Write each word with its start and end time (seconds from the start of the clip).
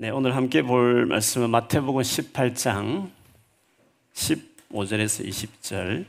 네, 0.00 0.08
오늘 0.08 0.34
함께 0.34 0.62
볼 0.62 1.04
말씀은 1.04 1.50
마태복음 1.50 2.00
18장 2.00 3.10
15절에서 4.14 5.28
20절 5.28 6.06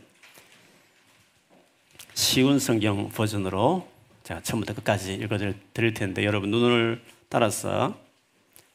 쉬운 2.13 2.57
성경 2.57 3.09
버전으로 3.09 3.85
제가 4.23 4.43
처음부터 4.43 4.75
끝까지 4.75 5.15
읽어 5.15 5.37
드릴 5.73 5.93
텐데 5.93 6.23
여러분 6.23 6.51
눈을 6.51 7.01
따라서 7.27 7.99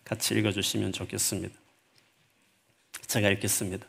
같이 0.05 0.35
읽어 0.35 0.53
주시면 0.53 0.93
좋겠습니다. 0.93 1.59
제가 3.07 3.31
읽겠습니다. 3.31 3.87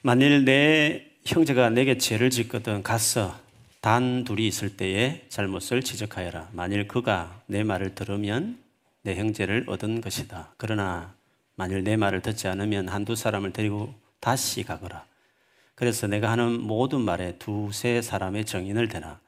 만일 0.00 0.44
내 0.44 1.06
형제가 1.24 1.70
내게 1.70 1.98
죄를 1.98 2.30
짓거든 2.30 2.82
가서 2.82 3.40
단 3.80 4.24
둘이 4.24 4.48
있을 4.48 4.76
때에 4.76 5.24
잘못을 5.28 5.82
지적하여라. 5.82 6.50
만일 6.50 6.88
그가 6.88 7.40
내 7.46 7.62
말을 7.62 7.94
들으면 7.94 8.61
내 9.02 9.16
형제를 9.16 9.64
얻은 9.66 10.00
것이다. 10.00 10.54
그러나 10.56 11.14
만일 11.54 11.84
내 11.84 11.96
말을 11.96 12.22
듣지 12.22 12.48
않으면 12.48 12.88
한두 12.88 13.14
사람을 13.14 13.52
데리고 13.52 13.94
다시 14.20 14.62
가거라. 14.62 15.04
그래서 15.74 16.06
내가 16.06 16.30
하는 16.30 16.60
모든 16.60 17.00
말에 17.00 17.38
두세 17.38 18.02
사람의 18.02 18.44
정인을 18.44 18.88
대나. 18.88 19.20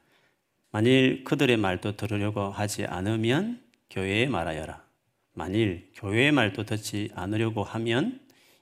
만일 0.71 1.23
그들의 1.23 1.57
말도 1.57 1.95
들으려고 1.95 2.49
하지 2.49 2.85
않으면 2.85 3.61
교회에 3.89 4.27
말하여라. 4.27 4.83
만일 5.33 5.89
교회의 5.95 6.31
말도 6.31 6.63
듣지 6.63 7.11
않으려고 7.13 7.63
하면 7.63 8.19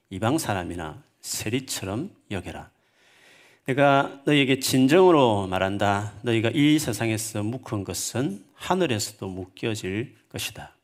이방 0.09 0.37
사람이나 0.37 1.01
세리처럼 1.21 2.11
여겨라. 2.31 2.69
내가 3.65 4.21
너희에게 4.25 4.59
진정으로 4.59 5.47
말한다. 5.47 6.13
너희가 6.23 6.51
이 6.53 6.77
세상에서 6.79 7.43
묶은 7.43 7.83
것은 7.83 8.43
하늘에서도 8.53 9.27
묶여질 9.27 10.15
것이다. 10.29 10.75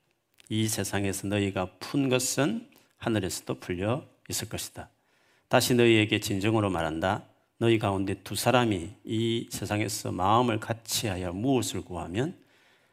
이 0.49 0.67
세상에서 0.67 1.27
너희가 1.27 1.77
푼 1.79 2.09
것은 2.09 2.67
하늘에서도 2.97 3.59
풀려 3.59 4.03
있을 4.29 4.49
것이다. 4.49 4.89
다시 5.47 5.75
너희에게 5.75 6.19
진정으로 6.19 6.69
말한다. 6.69 7.23
너희 7.57 7.77
가운데 7.77 8.15
두 8.23 8.35
사람이 8.35 8.89
이 9.03 9.47
세상에서 9.51 10.11
마음을 10.11 10.59
같이 10.59 11.07
하여 11.07 11.31
무엇을 11.31 11.81
구하면 11.81 12.35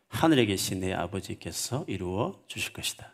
하늘에 0.08 0.46
계신 0.46 0.80
내 0.80 0.92
아버지께서 0.92 1.84
이루어 1.88 2.42
주실 2.46 2.72
것이다. 2.72 3.12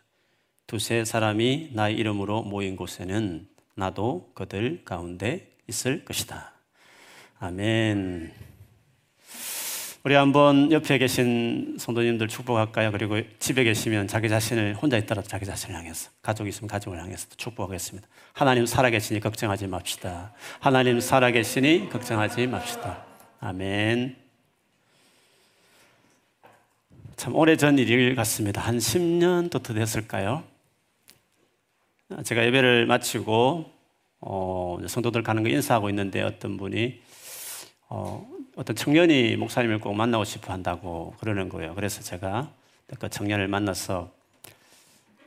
두세 0.67 1.05
사람이 1.05 1.71
나의 1.73 1.95
이름으로 1.97 2.43
모인 2.43 2.75
곳에는 2.75 3.47
나도 3.75 4.31
그들 4.33 4.83
가운데 4.83 5.55
있을 5.67 6.05
것이다. 6.05 6.53
아멘. 7.39 8.52
우리 10.05 10.15
한번 10.15 10.69
옆에 10.69 10.97
계신 10.97 11.77
성도님들 11.79 12.27
축복할까요? 12.27 12.91
그리고 12.91 13.21
집에 13.39 13.63
계시면 13.63 14.09
자기 14.09 14.27
자신을 14.27 14.75
혼자 14.75 14.97
있더라도 14.97 15.29
자기 15.29 15.45
자신을 15.45 15.77
향해서 15.77 16.11
가족 16.21 16.45
있으면 16.45 16.67
가족을 16.67 16.99
향해서 16.99 17.29
축복하겠습니다. 17.37 18.05
하나님 18.33 18.65
살아계시니 18.65 19.21
걱정하지 19.21 19.67
맙시다. 19.67 20.33
하나님 20.59 20.99
살아계시니 20.99 21.87
걱정하지 21.89 22.47
맙시다. 22.47 23.05
아멘. 23.39 24.17
참 27.15 27.33
오래전 27.33 27.79
일 27.79 28.13
같습니다. 28.15 28.59
한 28.59 28.79
10년 28.79 29.49
더 29.49 29.59
됐을까요? 29.59 30.43
제가 32.25 32.45
예배를 32.45 32.87
마치고 32.87 33.71
어, 34.19 34.79
성도들 34.85 35.23
가는 35.23 35.43
거 35.43 35.49
인사하고 35.49 35.89
있는데 35.91 36.21
어떤 36.23 36.57
분이 36.57 36.99
어, 37.87 38.32
어떤 38.55 38.75
청년이 38.75 39.35
목사님을 39.37 39.79
꼭 39.79 39.93
만나고 39.95 40.23
싶어 40.25 40.53
한다고 40.53 41.15
그러는 41.19 41.49
거예요. 41.49 41.73
그래서 41.75 42.01
제가 42.01 42.51
그 42.99 43.09
청년을 43.09 43.47
만나서 43.47 44.11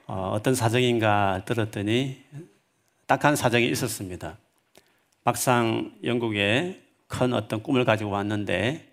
어, 0.07 0.39
떤 0.43 0.55
사정인가 0.55 1.43
들었더니 1.45 2.23
딱한 3.07 3.35
사정이 3.35 3.69
있었습니다. 3.71 4.39
막상 5.25 5.93
영국에 6.05 6.81
큰 7.09 7.33
어떤 7.33 7.63
꿈을 7.63 7.85
가지고 7.85 8.11
왔는데 8.11 8.93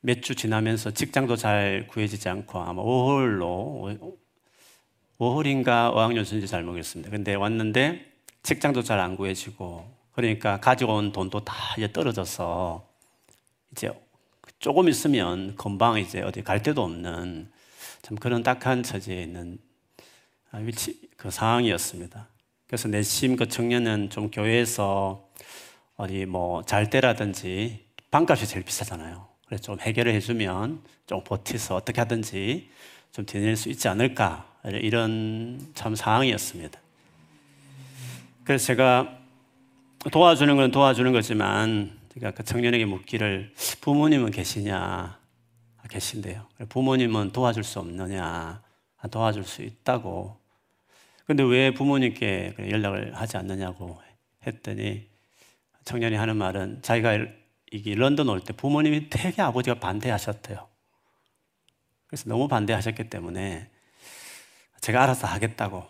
몇 0.00 0.20
주 0.22 0.34
지나면서 0.34 0.90
직장도 0.92 1.36
잘 1.36 1.86
구해지지 1.88 2.28
않고 2.28 2.58
아마 2.60 2.82
5홀로 2.82 4.16
5홀인가 5.18 5.92
어학연수인지 5.94 6.48
잘 6.48 6.62
모르겠습니다. 6.64 7.10
근데 7.10 7.34
왔는데 7.34 8.12
직장도 8.42 8.82
잘 8.82 8.98
안 9.00 9.16
구해지고 9.16 9.88
그러니까 10.12 10.58
가져온 10.60 11.12
돈도 11.12 11.44
다 11.44 11.54
이제 11.76 11.92
떨어져서 11.92 12.86
이제 13.76 13.92
조금 14.58 14.88
있으면 14.88 15.54
금방 15.56 15.98
이제 15.98 16.22
어디 16.22 16.42
갈 16.42 16.62
데도 16.62 16.82
없는 16.82 17.50
참 18.00 18.16
그런 18.16 18.42
딱한 18.42 18.82
처지에 18.82 19.22
있는 19.22 19.58
위치 20.60 20.98
그 21.18 21.30
상황이었습니다. 21.30 22.26
그래서 22.66 22.88
내심 22.88 23.36
그 23.36 23.46
청년은 23.46 24.08
좀 24.08 24.30
교회에서 24.30 25.28
어디 25.96 26.24
뭐 26.24 26.62
잘 26.62 26.88
때라든지 26.88 27.84
반값이 28.10 28.46
제일 28.46 28.64
비싸잖아요. 28.64 29.28
그래서 29.46 29.62
좀 29.62 29.80
해결을 29.80 30.14
해주면 30.14 30.82
좀 31.06 31.22
버티서 31.22 31.76
어떻게 31.76 32.00
하든지 32.00 32.70
좀 33.12 33.26
지낼 33.26 33.56
수 33.56 33.68
있지 33.68 33.88
않을까 33.88 34.50
이런 34.64 35.60
참 35.74 35.94
상황이었습니다. 35.94 36.80
그래서 38.44 38.66
제가 38.66 39.18
도와주는 40.10 40.56
건 40.56 40.70
도와주는 40.70 41.12
거지만 41.12 41.95
제가 42.18 42.30
그 42.30 42.42
청년에게 42.44 42.86
묻기를 42.86 43.52
부모님은 43.82 44.30
계시냐? 44.30 44.78
아, 45.76 45.88
계신데요. 45.88 46.48
부모님은 46.70 47.32
도와줄 47.32 47.62
수 47.62 47.78
없느냐? 47.78 48.62
아, 48.96 49.08
도와줄 49.08 49.44
수 49.44 49.62
있다고. 49.62 50.38
근데 51.26 51.42
왜 51.42 51.74
부모님께 51.74 52.54
연락을 52.70 53.14
하지 53.14 53.36
않느냐고 53.36 54.00
했더니 54.46 55.10
청년이 55.84 56.16
하는 56.16 56.36
말은 56.36 56.80
자기가 56.80 57.18
이게 57.70 57.94
런던 57.94 58.30
올 58.30 58.40
때 58.40 58.54
부모님이 58.54 59.10
되게 59.10 59.42
아버지가 59.42 59.78
반대하셨대요. 59.78 60.66
그래서 62.06 62.30
너무 62.30 62.48
반대하셨기 62.48 63.10
때문에 63.10 63.68
제가 64.80 65.02
알아서 65.02 65.26
하겠다고 65.26 65.84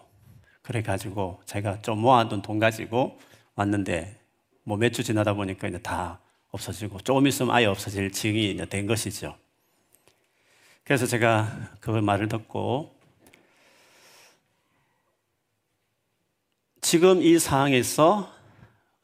그래가지고 0.63 1.41
제가 1.47 1.83
좀 1.83 2.01
모아둔 2.01 2.43
돈 2.43 2.59
가지고 2.59 3.21
왔는데 3.55 4.26
뭐 4.67 4.77
몇 4.77 4.93
주 4.93 5.05
지나다 5.05 5.33
보니까 5.35 5.69
이제 5.69 5.79
다 5.79 6.19
없어지고 6.51 7.01
조금 7.01 7.27
있으면 7.27 7.55
아예 7.55 7.67
없어질 7.67 8.11
지경이 8.11 8.51
이제 8.51 8.67
된 8.67 8.87
것이죠. 8.87 9.37
그래서 10.83 11.07
제가 11.07 11.77
그 11.81 11.91
말을 11.91 12.29
듣고 12.29 12.93
지금 16.81 17.23
이 17.23 17.39
상황에서 17.39 18.33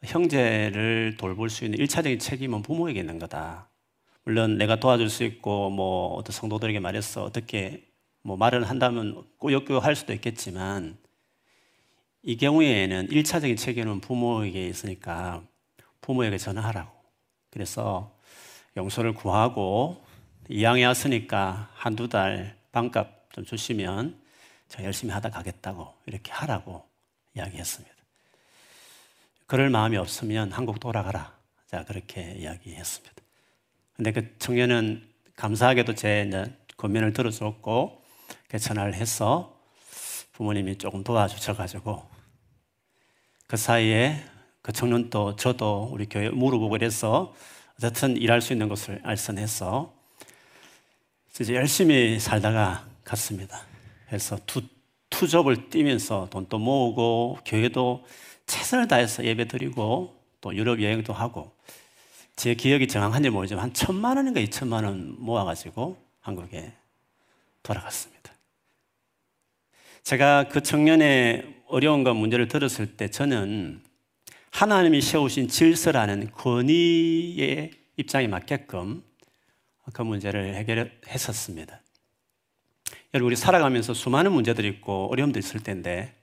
형제를 0.05 1.17
돌볼 1.17 1.49
수 1.49 1.65
있는 1.65 1.78
일차적인 1.78 2.19
책임은 2.19 2.62
부모에게 2.62 3.01
있는 3.01 3.19
거다. 3.21 3.69
물론 4.25 4.59
내가 4.59 4.77
도와줄 4.81 5.11
수 5.11 5.22
있고 5.25 5.71
뭐 5.71 6.15
어떤 6.15 6.33
성도들에게 6.33 6.81
말해서 6.81 7.22
어떻게 7.25 7.84
뭐 8.22 8.37
말을 8.37 8.69
한다면 8.69 9.25
꾸역꾸역 9.39 9.97
수도 9.97 10.12
있겠지만 10.12 10.97
이 12.22 12.37
경우에는 12.37 13.11
일차적인 13.11 13.56
책임은 13.56 14.01
부모에게 14.01 14.67
있으니까 14.69 15.43
부모에게 16.03 16.37
전화하라고. 16.37 16.93
그래서 17.51 18.15
용서를 18.77 19.15
구하고 19.15 20.05
이왕에 20.51 20.85
왔으니까 20.85 21.71
한두 21.75 22.09
달 22.09 22.57
반값 22.73 23.33
좀 23.33 23.45
주시면 23.45 24.21
저 24.69 24.83
열심히 24.85 25.13
하다 25.13 25.31
가겠다고 25.31 25.95
이렇게 26.07 26.33
하라고 26.33 26.87
이야기했습니다. 27.35 27.95
그럴 29.47 29.71
마음이 29.71 29.97
없으면 29.97 30.53
한국 30.53 30.81
돌아가라. 30.81 31.37
자, 31.67 31.85
그렇게 31.85 32.34
이야기했습니다. 32.39 33.15
근데 33.95 34.13
그 34.13 34.39
청년은 34.39 35.09
감사하게도 35.37 35.95
제 35.95 36.31
권면을 36.77 37.13
들어줬고 37.13 38.03
전화를 38.59 38.95
해서 38.95 39.59
부모님이 40.33 40.78
조금 40.78 41.05
도와주셔가지고 41.05 42.10
그 43.47 43.57
사이에 43.57 44.25
그 44.62 44.72
청년도 44.72 45.36
저도 45.36 45.88
우리 45.92 46.06
교회 46.06 46.30
물어보고 46.30 46.70
그래서 46.70 47.34
어쨌든 47.76 48.16
일할 48.16 48.41
수 48.41 48.53
있는 48.53 48.68
것을 48.68 49.00
알선해서 49.03 49.92
이제 51.41 51.54
열심히 51.54 52.20
살다가 52.20 52.86
갔습니다. 53.04 53.60
그래서 54.06 54.38
투, 54.47 54.62
투잡을 55.10 55.70
뛰면서 55.70 56.28
돈도 56.30 56.59
모으고 56.59 57.38
교회도 57.44 58.04
최선을 58.47 58.86
다해서 58.86 59.24
예배 59.24 59.48
드리고 59.48 60.14
또 60.41 60.54
유럽 60.54 60.80
여행도 60.80 61.12
하고 61.12 61.53
제 62.36 62.54
기억이 62.54 62.88
정확한지 62.88 63.30
모르지만 63.30 63.64
한 63.64 63.72
천만 63.72 64.16
원인가 64.16 64.41
이천만 64.41 64.84
원 64.84 65.16
모아가지고 65.18 65.97
한국에 66.20 66.72
돌아갔습니다. 67.62 68.32
제가 70.03 70.48
그 70.48 70.62
청년의 70.62 71.62
어려움과 71.68 72.12
문제를 72.14 72.48
들었을 72.48 72.97
때 72.97 73.09
저는 73.09 73.82
하나님이 74.53 75.01
세우신 75.01 75.49
질서라는 75.49 76.31
권위의 76.31 77.71
입장에 77.97 78.28
맞게끔 78.28 79.03
그 79.93 80.03
문제를 80.03 80.54
해결했었습니다. 80.54 81.81
여러분 83.15 83.27
우리 83.27 83.37
살아가면서 83.37 83.95
수많은 83.95 84.31
문제들이 84.31 84.69
있고 84.69 85.10
어려움도 85.10 85.39
있을 85.39 85.60
텐데 85.60 86.15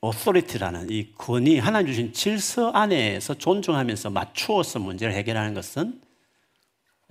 오소리티라는 0.00 0.90
이 0.90 1.12
권위 1.14 1.58
하나님 1.58 1.88
주신 1.88 2.12
질서 2.12 2.70
안에서 2.70 3.34
존중하면서 3.34 4.10
맞추어서 4.10 4.78
문제를 4.78 5.14
해결하는 5.14 5.54
것은 5.54 6.00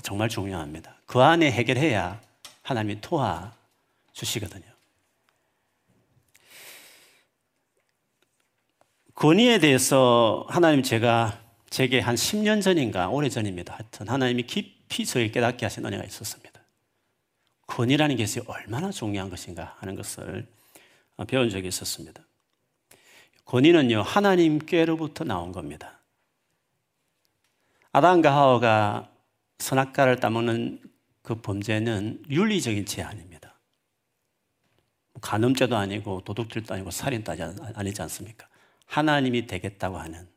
정말 0.01 0.27
중요합니다. 0.27 0.95
그 1.05 1.19
안에 1.19 1.51
해결해야 1.51 2.19
하나님이 2.63 2.99
도와 2.99 3.53
주시거든요. 4.11 4.70
권위에 9.21 9.59
대해서 9.59 10.47
하나님 10.49 10.81
제가 10.81 11.39
제게 11.69 11.99
한 11.99 12.15
10년 12.15 12.59
전인가 12.59 13.07
오래 13.07 13.29
전입니다. 13.29 13.75
하여튼 13.75 14.09
하나님이 14.09 14.47
깊이 14.47 15.05
저에게 15.05 15.29
깨닫게 15.29 15.63
하신 15.63 15.85
은혜가 15.85 16.03
있었습니다. 16.05 16.59
권위라는 17.67 18.17
것이 18.17 18.41
얼마나 18.47 18.89
중요한 18.89 19.29
것인가 19.29 19.75
하는 19.77 19.93
것을 19.93 20.47
배운 21.27 21.51
적이 21.51 21.67
있었습니다. 21.67 22.19
권위는요, 23.45 24.01
하나님께로부터 24.01 25.23
나온 25.23 25.51
겁니다. 25.51 25.99
아담과 27.91 28.35
하와가 28.35 29.11
선악과를 29.59 30.19
따먹는 30.19 30.81
그 31.21 31.35
범죄는 31.35 32.23
윤리적인 32.27 32.87
제한입니다. 32.87 33.53
간음죄도 35.21 35.77
아니고 35.77 36.21
도둑질도 36.21 36.73
아니고 36.73 36.89
살인도 36.89 37.31
아니지 37.75 38.01
않습니까? 38.01 38.49
하나님이 38.91 39.47
되겠다고 39.47 39.97
하는, 39.97 40.27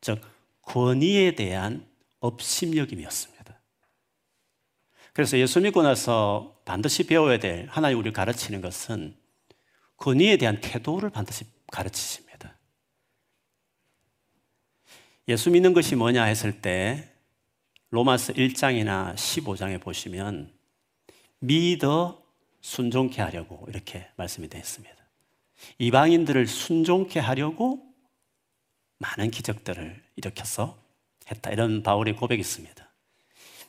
즉, 0.00 0.20
권위에 0.62 1.34
대한 1.34 1.86
업심여김이었습니다. 2.20 3.60
그래서 5.12 5.38
예수 5.38 5.60
믿고 5.60 5.82
나서 5.82 6.58
반드시 6.64 7.06
배워야 7.06 7.38
될 7.38 7.66
하나님 7.68 7.98
우리를 7.98 8.12
가르치는 8.14 8.62
것은 8.62 9.14
권위에 9.98 10.38
대한 10.38 10.60
태도를 10.60 11.10
반드시 11.10 11.44
가르치십니다. 11.70 12.56
예수 15.28 15.50
믿는 15.50 15.74
것이 15.74 15.94
뭐냐 15.94 16.24
했을 16.24 16.62
때 16.62 17.12
로마서 17.90 18.32
1장이나 18.32 19.14
15장에 19.16 19.80
보시면 19.82 20.50
믿어 21.40 22.22
순종케 22.62 23.20
하려고 23.20 23.66
이렇게 23.68 24.08
말씀이 24.16 24.48
되어 24.48 24.60
있습니다. 24.60 24.96
이방인들을 25.78 26.46
순종케 26.46 27.20
하려고 27.20 27.87
많은 28.98 29.30
기적들을 29.30 30.02
일으켜서 30.16 30.78
했다. 31.30 31.50
이런 31.50 31.82
바울의 31.82 32.16
고백이 32.16 32.40
있습니다. 32.40 32.88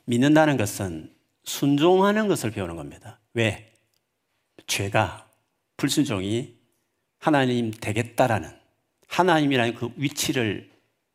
믿는다는 0.06 0.58
것은 0.58 1.14
순종하는 1.44 2.28
것을 2.28 2.52
배우는 2.52 2.76
겁니다. 2.76 3.20
왜? 3.34 3.74
죄가, 4.68 5.28
불순종이 5.78 6.56
하나님 7.20 7.72
되겠다라는 7.72 8.58
하나님이라는 9.08 9.76
그 9.76 9.92
위치를 9.96 10.70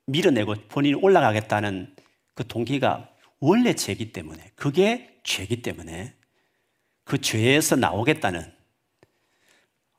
밀어내고 0.06 0.55
본인이 0.69 0.94
올라가겠다는 0.94 1.94
그 2.34 2.46
동기가 2.46 3.08
원래 3.40 3.75
죄기 3.75 4.12
때문에 4.12 4.50
그게 4.55 5.19
죄기 5.22 5.62
때문에 5.62 6.14
그 7.05 7.20
죄에서 7.20 7.76
나오겠다는 7.76 8.52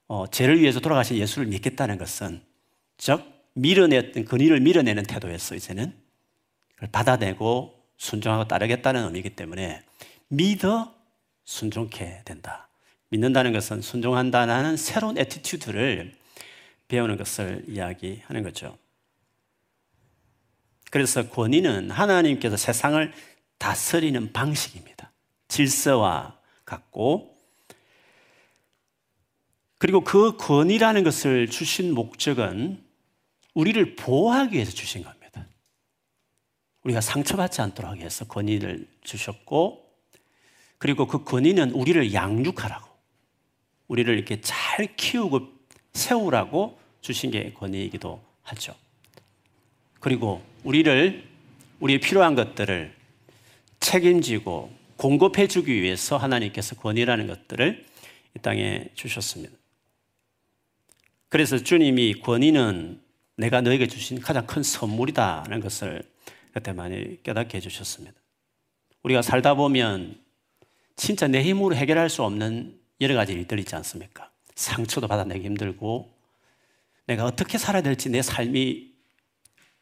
어, 0.08 0.28
죄를 0.28 0.60
위해서 0.60 0.80
돌아가신 0.80 1.18
예수를 1.18 1.48
믿겠다는 1.48 1.98
것은 1.98 2.42
즉 2.98 3.35
밀어냈던 3.56 4.26
근위를 4.26 4.60
밀어내는 4.60 5.04
태도였어 5.04 5.56
이제는 5.56 5.94
그걸 6.76 6.90
받아내고 6.92 7.74
순종하고 7.98 8.48
따르겠다는 8.48 9.06
의미이기 9.06 9.32
때문에 9.32 9.84
믿어 10.28 10.94
순종케 11.46 12.22
된다. 12.26 12.68
믿는다는 13.10 13.54
것은 13.54 13.82
순종한다는 13.82 14.78
새로운 14.78 15.18
attitude를 15.18 16.14
배우는 16.88 17.18
것을 17.18 17.64
이야기하는 17.68 18.44
거죠. 18.44 18.78
그래서 20.92 21.28
권위는 21.30 21.92
하나님께서 21.92 22.58
세상을 22.58 23.14
다스리는 23.58 24.34
방식입니다. 24.34 25.12
질서와 25.48 26.38
같고, 26.66 27.38
그리고 29.78 30.04
그 30.04 30.36
권위라는 30.38 31.04
것을 31.04 31.50
주신 31.50 31.94
목적은 31.94 32.85
우리를 33.56 33.96
보호하기 33.96 34.56
위해서 34.56 34.72
주신 34.72 35.04
겁니다. 35.04 35.48
우리가 36.84 37.02
상처받지 37.02 37.62
않도록 37.62 37.98
위해서 37.98 38.26
권위를 38.26 38.88
주셨고, 39.04 39.84
그리고 40.78 41.08
그 41.08 41.24
권위는 41.24 41.72
우리를 41.72 42.14
양육하라고, 42.14 42.88
우리를 43.88 44.14
이렇게 44.14 44.40
잘 44.42 44.96
키우고 44.96 45.52
세우라고 45.94 46.78
주신 47.02 47.32
게 47.32 47.54
권위이기도 47.54 48.22
하죠. 48.44 48.76
그리고 50.00 50.44
우리를, 50.64 51.24
우리의 51.80 52.00
필요한 52.00 52.36
것들을 52.36 52.94
책임지고 53.80 54.72
공급해 54.98 55.48
주기 55.48 55.82
위해서 55.82 56.18
하나님께서 56.18 56.76
권위라는 56.76 57.28
것들을 57.28 57.86
이 58.36 58.40
땅에 58.40 58.88
주셨습니다. 58.94 59.56
그래서 61.30 61.58
주님이 61.58 62.22
권위는 62.22 63.05
내가 63.38 63.62
너에게 63.62 63.88
주신 63.88 64.20
가장 64.20 64.46
큰 64.48 64.64
선물이다라는 64.64 65.60
것을 65.60 66.04
그때 66.54 66.72
많이 66.72 67.22
깨닫게 67.22 67.58
해주셨습니다. 67.58 68.16
우리가 69.04 69.22
살다 69.22 69.56
보면 69.56 70.20
진짜 70.96 71.28
내 71.28 71.44
힘으로 71.44 71.76
해결할 71.76 72.10
수 72.10 72.24
없는 72.24 72.80
여러 73.02 73.16
가지 73.16 73.34
일들 73.34 73.60
있지 73.60 73.76
않습니까? 73.76 74.32
상처도 74.56 75.08
받아내기 75.08 75.46
힘들고 75.46 76.14
내가 77.08 77.26
어떻게 77.26 77.58
살아야 77.58 77.84
될지 77.84 78.10
내 78.10 78.22
삶이 78.22 78.94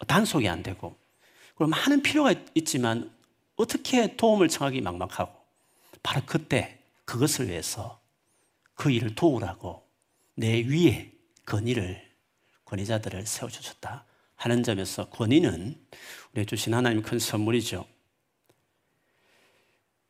단속이 0.07 0.49
안 0.49 0.63
되고 0.63 0.97
그리고 1.55 1.69
많은 1.69 2.01
필요가 2.01 2.33
있지만 2.55 3.11
어떻게 3.55 4.15
도움을 4.17 4.49
청하기 4.49 4.81
막막하고 4.81 5.31
바로 6.01 6.21
그때 6.25 6.79
그것을 7.05 7.49
위해서 7.49 8.01
그 8.73 8.89
일을 8.89 9.15
도우라고 9.15 9.87
내 10.35 10.61
위에 10.61 11.11
권위를 11.45 12.02
권위자들을 12.73 13.25
세워주셨다 13.25 14.05
하는 14.35 14.63
점에서 14.63 15.09
권위는 15.09 15.75
우리 16.33 16.45
주신 16.45 16.73
하나님 16.73 17.01
큰 17.01 17.19
선물이죠. 17.19 17.85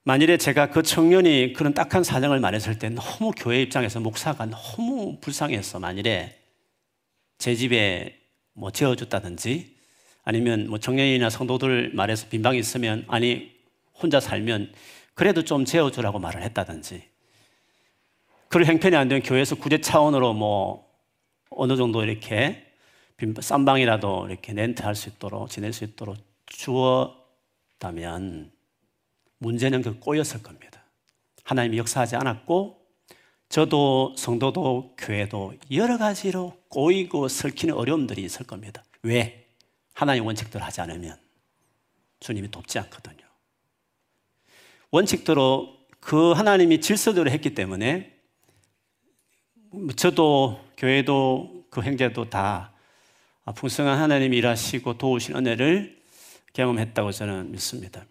만일에 0.05 0.37
제가 0.37 0.69
그 0.69 0.83
청년이 0.83 1.53
그런 1.53 1.73
딱한 1.73 2.03
사정을 2.03 2.39
말했을 2.39 2.77
때 2.79 2.89
너무 2.89 3.31
교회 3.35 3.61
입장에서 3.61 3.99
목사가 3.99 4.45
너무 4.45 5.19
불쌍해서 5.19 5.79
만일에 5.79 6.39
제 7.37 7.55
집에 7.55 8.19
뭐 8.53 8.71
재워줬다든지 8.71 9.75
아니면 10.23 10.67
뭐 10.69 10.79
청년이나 10.79 11.29
성도들 11.29 11.91
말해서 11.93 12.27
빈방이 12.27 12.59
있으면 12.59 13.05
아니 13.07 13.51
혼자 13.93 14.19
살면 14.19 14.73
그래도 15.13 15.43
좀 15.43 15.63
재워주라고 15.65 16.19
말을 16.19 16.41
했다든지 16.43 17.03
그럴 18.49 18.65
형편이 18.65 18.95
안 18.95 19.07
되면 19.07 19.21
교회에서 19.23 19.55
구제 19.55 19.79
차원으로 19.79 20.33
뭐 20.33 20.92
어느 21.57 21.75
정도 21.75 22.03
이렇게 22.03 22.65
쌈방이라도 23.39 24.27
이렇게 24.29 24.53
렌트할 24.53 24.95
수 24.95 25.09
있도록 25.09 25.49
지낼 25.49 25.73
수 25.73 25.83
있도록 25.83 26.17
주었다면 27.79 28.51
문제는 29.37 29.81
그 29.81 29.99
꼬였을 29.99 30.41
겁니다. 30.43 30.83
하나님이 31.43 31.77
역사하지 31.77 32.15
않았고 32.15 32.81
저도 33.49 34.15
성도도 34.17 34.95
교회도 34.97 35.53
여러 35.71 35.97
가지로 35.97 36.57
꼬이고 36.69 37.27
설키는 37.27 37.75
어려움들이 37.75 38.23
있을 38.23 38.47
겁니다. 38.47 38.83
왜? 39.03 39.47
하나님 39.93 40.25
원칙대로 40.25 40.65
하지 40.65 40.81
않으면 40.81 41.17
주님이 42.19 42.49
돕지 42.49 42.79
않거든요. 42.79 43.23
원칙대로 44.89 45.77
그 45.99 46.31
하나님이 46.31 46.81
질서대로 46.81 47.29
했기 47.29 47.53
때문에 47.53 48.12
저도 49.95 50.59
교회도 50.77 51.65
그 51.69 51.81
행제도 51.81 52.29
다 52.29 52.71
풍성한 53.55 53.97
하나님이 53.97 54.37
일하시고 54.37 54.97
도우신 54.97 55.35
은혜를 55.35 55.99
경험했다고 56.53 57.11
저는 57.11 57.51
믿습니다. 57.51 58.05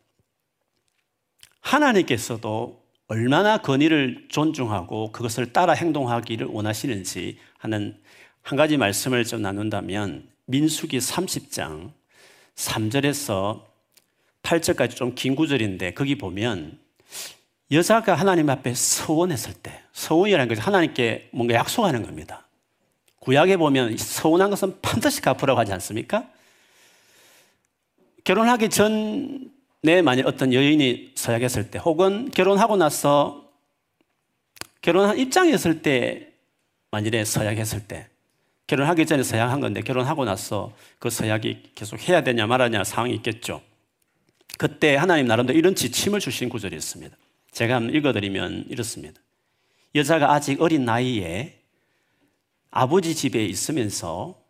하나님께서도 1.61 2.83
얼마나 3.07 3.59
권위를 3.59 4.27
존중하고 4.29 5.13
그것을 5.13 5.53
따라 5.53 5.75
행동하기를 5.75 6.49
원하시는지 6.49 7.39
하는 7.59 8.01
한 8.43 8.57
가지 8.57 8.77
말씀을 8.77 9.25
좀 9.25 9.43
나눈다면 9.43 10.29
민수기 10.47 10.99
30장 10.99 11.93
3절에서 12.57 13.63
8절까지 14.43 14.97
좀 14.97 15.15
긴 15.15 15.37
구절인데 15.37 15.95
거기 15.95 16.19
보면 16.19 16.81
여자가 17.73 18.15
하나님 18.15 18.51
앞에 18.51 18.75
서원했을 18.75 19.55
때 19.55 19.81
서원이라는 19.93 20.49
것이 20.49 20.61
하나님께 20.61 21.31
뭔가 21.33 21.55
약속하는 21.55 22.03
겁니다. 22.03 22.47
구약에 23.21 23.57
보면 23.57 23.97
서원한 23.97 24.51
것은 24.51 24.81
반드시 24.83 25.23
갚으라고 25.23 25.59
하지 25.59 25.73
않습니까? 25.73 26.29
결혼하기 28.25 28.69
전내 28.69 30.03
만약 30.03 30.27
어떤 30.27 30.53
여인이 30.53 31.13
서약했을 31.15 31.71
때 31.71 31.79
혹은 31.79 32.31
결혼하고 32.31 32.77
나서 32.77 33.45
결혼한 34.81 35.19
입장이었을 35.19 35.83
때 35.83 36.33
만일에 36.91 37.25
서약했을 37.25 37.87
때 37.87 38.09
결혼하기 38.67 39.07
전에 39.07 39.23
서약한 39.23 39.61
건데 39.61 39.81
결혼하고 39.81 40.25
나서 40.25 40.73
그 40.99 41.11
서약이 41.11 41.73
계속 41.75 42.09
해야 42.09 42.23
되냐 42.23 42.47
말하냐 42.47 42.85
상황이 42.85 43.15
있겠죠. 43.17 43.63
그때 44.59 44.97
하나님 44.97 45.27
나름대로 45.27 45.59
이런 45.59 45.75
지침을 45.75 46.21
주신 46.21 46.49
구절이 46.49 46.77
있습니다. 46.77 47.17
제가 47.53 47.77
한번 47.77 47.95
읽어드리면 47.95 48.67
이렇습니다. 48.69 49.21
여자가 49.95 50.33
아직 50.33 50.61
어린 50.63 50.85
나이에 50.85 51.61
아버지 52.71 53.15
집에 53.15 53.45
있으면서 53.45 54.41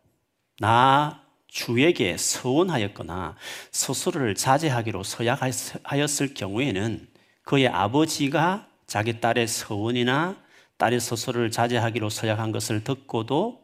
나 0.59 1.21
주에게 1.47 2.17
서원하였거나 2.17 3.35
스스로를 3.71 4.35
자제하기로 4.35 5.03
서약하였을 5.03 6.33
경우에는 6.33 7.07
그의 7.43 7.67
아버지가 7.67 8.67
자기 8.87 9.19
딸의 9.19 9.47
서원이나 9.47 10.37
딸의 10.77 10.99
스스로를 11.01 11.51
자제하기로 11.51 12.09
서약한 12.09 12.51
것을 12.53 12.83
듣고도 12.83 13.61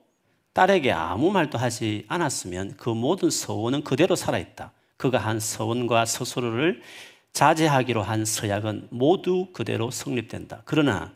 딸에게 0.53 0.91
아무 0.91 1.31
말도 1.31 1.57
하지 1.57 2.05
않았으면 2.09 2.75
그 2.75 2.89
모든 2.89 3.29
서원은 3.29 3.85
그대로 3.85 4.15
살아있다. 4.15 4.73
그가 4.97 5.17
한 5.17 5.39
서원과 5.39 6.05
스스로를 6.05 6.81
자제하기로 7.33 8.01
한 8.01 8.25
서약은 8.25 8.87
모두 8.91 9.47
그대로 9.53 9.91
성립된다. 9.91 10.61
그러나 10.65 11.13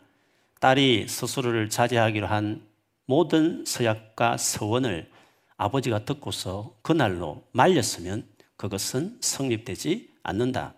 딸이 0.60 1.08
스스로를 1.08 1.68
자제하기로 1.68 2.26
한 2.26 2.62
모든 3.06 3.64
서약과 3.66 4.38
서원을 4.38 5.10
아버지가 5.56 6.04
듣고서 6.04 6.74
그날로 6.82 7.44
말렸으면 7.52 8.26
그것은 8.56 9.18
성립되지 9.20 10.10
않는다. 10.22 10.74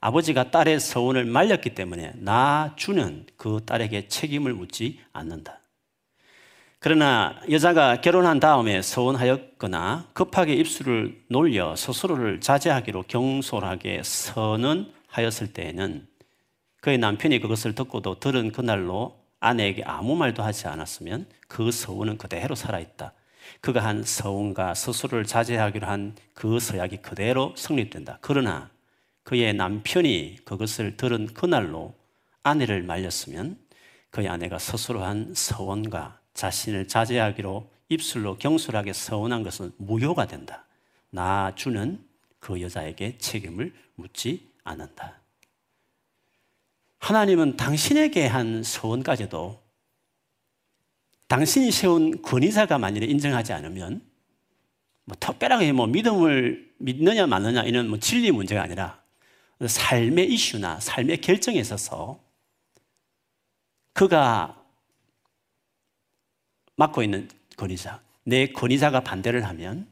아버지가 0.00 0.50
딸의 0.50 0.80
서원을 0.80 1.24
말렸기 1.24 1.74
때문에 1.74 2.12
나 2.16 2.74
주는 2.76 3.26
그 3.36 3.60
딸에게 3.64 4.08
책임을 4.08 4.54
묻지 4.54 5.00
않는다. 5.12 5.59
그러나 6.80 7.38
여자가 7.50 8.00
결혼한 8.00 8.40
다음에 8.40 8.80
서원하였거나 8.80 10.08
급하게 10.14 10.54
입술을 10.54 11.24
놀려 11.28 11.76
스스로를 11.76 12.40
자제하기로 12.40 13.04
경솔하게 13.06 14.02
선언하였을 14.02 15.52
때에는 15.52 16.06
그의 16.80 16.96
남편이 16.98 17.40
그것을 17.40 17.74
듣고도 17.74 18.18
들은 18.18 18.50
그날로 18.50 19.20
아내에게 19.40 19.82
아무 19.84 20.16
말도 20.16 20.42
하지 20.42 20.66
않았으면 20.68 21.26
그 21.48 21.70
서원은 21.70 22.16
그대로 22.16 22.54
살아있다. 22.54 23.12
그가 23.60 23.84
한 23.84 24.02
서원과 24.02 24.74
스스로를 24.74 25.26
자제하기로 25.26 25.86
한 25.86 26.14
그 26.40 26.58
서약이 26.58 27.02
그대로 27.02 27.52
성립된다. 27.54 28.16
그러나 28.22 28.70
그의 29.24 29.52
남편이 29.52 30.38
그것을 30.46 30.96
들은 30.96 31.26
그날로 31.34 31.92
아내를 32.42 32.82
말렸으면 32.82 33.58
그의 34.08 34.28
아내가 34.28 34.58
스스로 34.58 35.02
한 35.02 35.34
서원과 35.34 36.19
자신을 36.34 36.88
자제하기로 36.88 37.70
입술로 37.88 38.36
경솔하게 38.38 38.92
서원한 38.92 39.42
것은 39.42 39.72
무효가 39.76 40.26
된다. 40.26 40.64
나 41.10 41.52
주는 41.54 42.02
그 42.38 42.60
여자에게 42.60 43.18
책임을 43.18 43.72
묻지 43.96 44.48
않는다. 44.64 45.20
하나님은 46.98 47.56
당신에게 47.56 48.26
한 48.26 48.62
서원까지도 48.62 49.60
당신이 51.28 51.70
세운 51.70 52.22
권위자가 52.22 52.78
만일에 52.78 53.06
인정하지 53.06 53.52
않으면 53.52 54.02
뭐 55.04 55.16
특별하게 55.18 55.72
뭐 55.72 55.86
믿음을 55.86 56.72
믿느냐 56.78 57.26
마느냐 57.26 57.62
이런 57.62 57.88
뭐 57.88 57.98
진리 57.98 58.30
문제가 58.30 58.62
아니라 58.62 59.00
삶의 59.64 60.32
이슈나 60.32 60.80
삶의 60.80 61.20
결정에 61.20 61.58
있어서 61.58 62.20
그가 63.92 64.59
맡고 66.80 67.02
있는 67.02 67.28
권위자, 67.58 68.00
내 68.24 68.46
권위자가 68.46 69.00
반대를 69.00 69.46
하면 69.46 69.86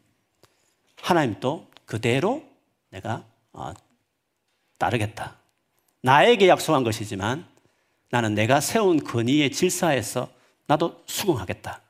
하나님도 1.02 1.70
그대로 1.84 2.42
내가 2.88 3.26
어, 3.52 3.74
따르겠다. 4.78 5.36
나에게 6.00 6.48
약속한 6.48 6.84
것이지만 6.84 7.46
나는 8.10 8.34
내가 8.34 8.60
세운 8.60 9.04
권위의 9.04 9.52
질서에서 9.52 10.30
나도 10.66 11.02
수긍하겠다. 11.06 11.82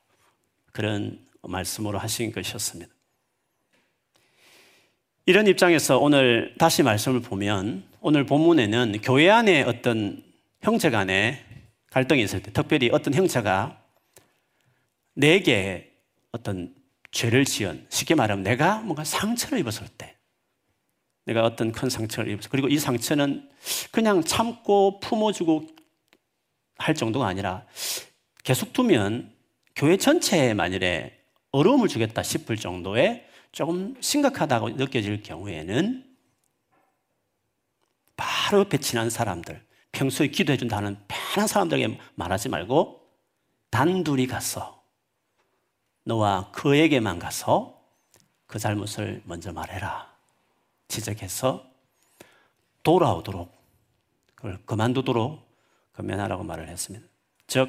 그런 0.72 1.24
말씀으로 1.42 1.98
하신 1.98 2.32
것이었습니다. 2.32 2.92
이런 5.26 5.46
입장에서 5.46 5.98
오늘 5.98 6.54
다시 6.58 6.82
말씀을 6.82 7.20
보면 7.20 7.84
오늘 8.00 8.24
본문에는 8.24 9.00
교회 9.02 9.30
안에 9.30 9.62
어떤 9.62 10.24
형제 10.62 10.90
간에 10.90 11.44
갈등이 11.90 12.22
있을 12.22 12.42
때 12.42 12.52
특별히 12.52 12.90
어떤 12.92 13.14
형제가 13.14 13.80
내게 15.18 15.92
어떤 16.30 16.72
죄를 17.10 17.44
지은 17.44 17.86
쉽게 17.90 18.14
말하면 18.14 18.44
내가 18.44 18.78
뭔가 18.82 19.02
상처를 19.02 19.58
입었을 19.58 19.88
때 19.88 20.16
내가 21.24 21.44
어떤 21.44 21.72
큰 21.72 21.90
상처를 21.90 22.30
입었어 22.32 22.48
그리고 22.48 22.68
이 22.68 22.78
상처는 22.78 23.50
그냥 23.90 24.22
참고 24.22 25.00
품어주고 25.00 25.66
할 26.76 26.94
정도가 26.94 27.26
아니라 27.26 27.66
계속 28.44 28.72
두면 28.72 29.34
교회 29.74 29.96
전체에 29.96 30.54
만일에 30.54 31.18
어려움을 31.50 31.88
주겠다 31.88 32.22
싶을 32.22 32.56
정도의 32.56 33.26
조금 33.50 33.96
심각하다고 34.00 34.70
느껴질 34.70 35.24
경우에는 35.24 36.04
바로 38.16 38.60
옆에 38.60 38.78
친한 38.78 39.10
사람들, 39.10 39.64
평소에 39.90 40.28
기도해준다는 40.28 40.96
편한 41.08 41.48
사람들에게 41.48 41.98
말하지 42.14 42.48
말고 42.50 43.00
단둘이 43.70 44.28
가서 44.28 44.77
너와 46.08 46.50
그에게만 46.52 47.18
가서 47.18 47.78
그 48.46 48.58
잘못을 48.58 49.20
먼저 49.26 49.52
말해라. 49.52 50.10
지적해서 50.88 51.66
돌아오도록, 52.82 53.52
그걸 54.34 54.58
그만두도록 54.64 55.46
금면하라고 55.92 56.44
말을 56.44 56.68
했습니다. 56.68 57.06
즉, 57.46 57.68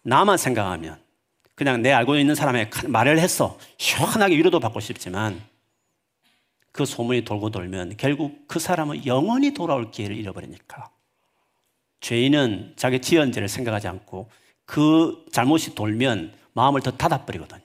나만 0.00 0.38
생각하면 0.38 0.98
그냥 1.54 1.82
내 1.82 1.92
알고 1.92 2.16
있는 2.16 2.34
사람의 2.34 2.70
말을 2.88 3.18
했어. 3.18 3.58
시원하게 3.76 4.36
위로도 4.38 4.58
받고 4.58 4.80
싶지만 4.80 5.42
그 6.72 6.86
소문이 6.86 7.26
돌고 7.26 7.50
돌면 7.50 7.98
결국 7.98 8.48
그 8.48 8.58
사람은 8.58 9.04
영원히 9.04 9.52
돌아올 9.52 9.90
기회를 9.90 10.16
잃어버리니까. 10.16 10.90
죄인은 12.00 12.74
자기 12.76 13.00
지은 13.02 13.32
죄를 13.32 13.48
생각하지 13.48 13.88
않고 13.88 14.30
그 14.64 15.26
잘못이 15.32 15.74
돌면 15.74 16.45
마음을 16.56 16.80
더 16.80 16.90
닫아버리거든요. 16.90 17.64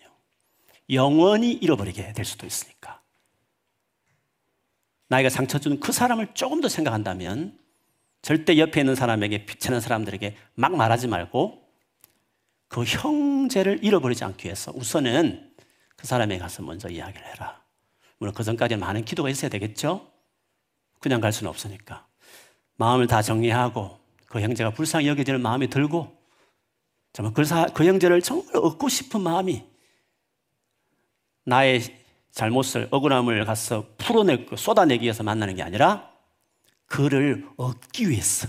영원히 0.92 1.54
잃어버리게 1.54 2.12
될 2.12 2.26
수도 2.26 2.46
있으니까. 2.46 3.02
나이가 5.08 5.30
상처 5.30 5.60
준 5.60 5.80
그 5.80 5.94
사람을 5.94 6.34
조금 6.34 6.60
더 6.60 6.68
생각한다면 6.68 7.58
절대 8.22 8.58
옆에 8.58 8.82
있는 8.82 8.96
사람에게 8.96 9.46
피치는 9.46 9.80
사람들에게 9.80 10.36
막 10.56 10.76
말하지 10.76 11.08
말고 11.08 11.66
그 12.68 12.84
형제를 12.84 13.84
잃어버리지 13.84 14.26
않기 14.26 14.46
위해서 14.46 14.74
우선은 14.76 15.56
그 15.96 16.06
사람에 16.06 16.38
가서 16.38 16.62
먼저 16.62 16.90
이야기를 16.90 17.26
해라. 17.26 17.64
물론 18.18 18.34
그 18.34 18.44
전까지는 18.44 18.80
많은 18.80 19.06
기도가 19.06 19.30
있어야 19.30 19.50
되겠죠? 19.50 20.12
그냥 21.00 21.22
갈 21.22 21.32
수는 21.32 21.50
없으니까. 21.50 22.06
마음을 22.76 23.08
다 23.08 23.22
정리하고 23.22 24.00
그 24.26 24.42
형제가 24.42 24.72
불쌍히 24.72 25.08
여겨질 25.08 25.38
마음이 25.38 25.70
들고 25.70 26.21
정말 27.14 27.34
그, 27.34 27.44
사, 27.44 27.66
그 27.68 27.86
형제를 27.86 28.22
정말 28.22 28.56
얻고 28.56 28.90
싶은 28.90 29.22
마음이 29.22 29.64
나의 31.44 31.82
잘못을, 32.32 32.88
억울함을 32.92 33.46
가서 33.46 33.86
풀어내고 33.98 34.56
쏟아내기 34.56 35.04
위해서 35.04 35.24
만나는 35.24 35.56
게 35.56 35.64
아니라 35.64 36.10
그를 36.86 37.48
얻기 37.58 38.10
위해서 38.10 38.48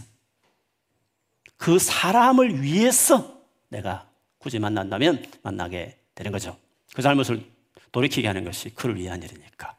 그 1.57 1.79
사람을 1.79 2.63
위해서 2.63 3.41
내가 3.69 4.09
굳이 4.39 4.59
만난다면 4.59 5.25
만나게 5.43 5.99
되는 6.15 6.33
거죠. 6.33 6.57
그 6.95 7.03
잘못을 7.03 7.45
돌이키게 7.93 8.27
하는 8.27 8.45
것이 8.45 8.75
그를 8.75 8.97
위한 8.97 9.23
일이니까. 9.23 9.77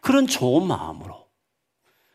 그런 0.00 0.26
좋은 0.26 0.66
마음으로 0.66 1.23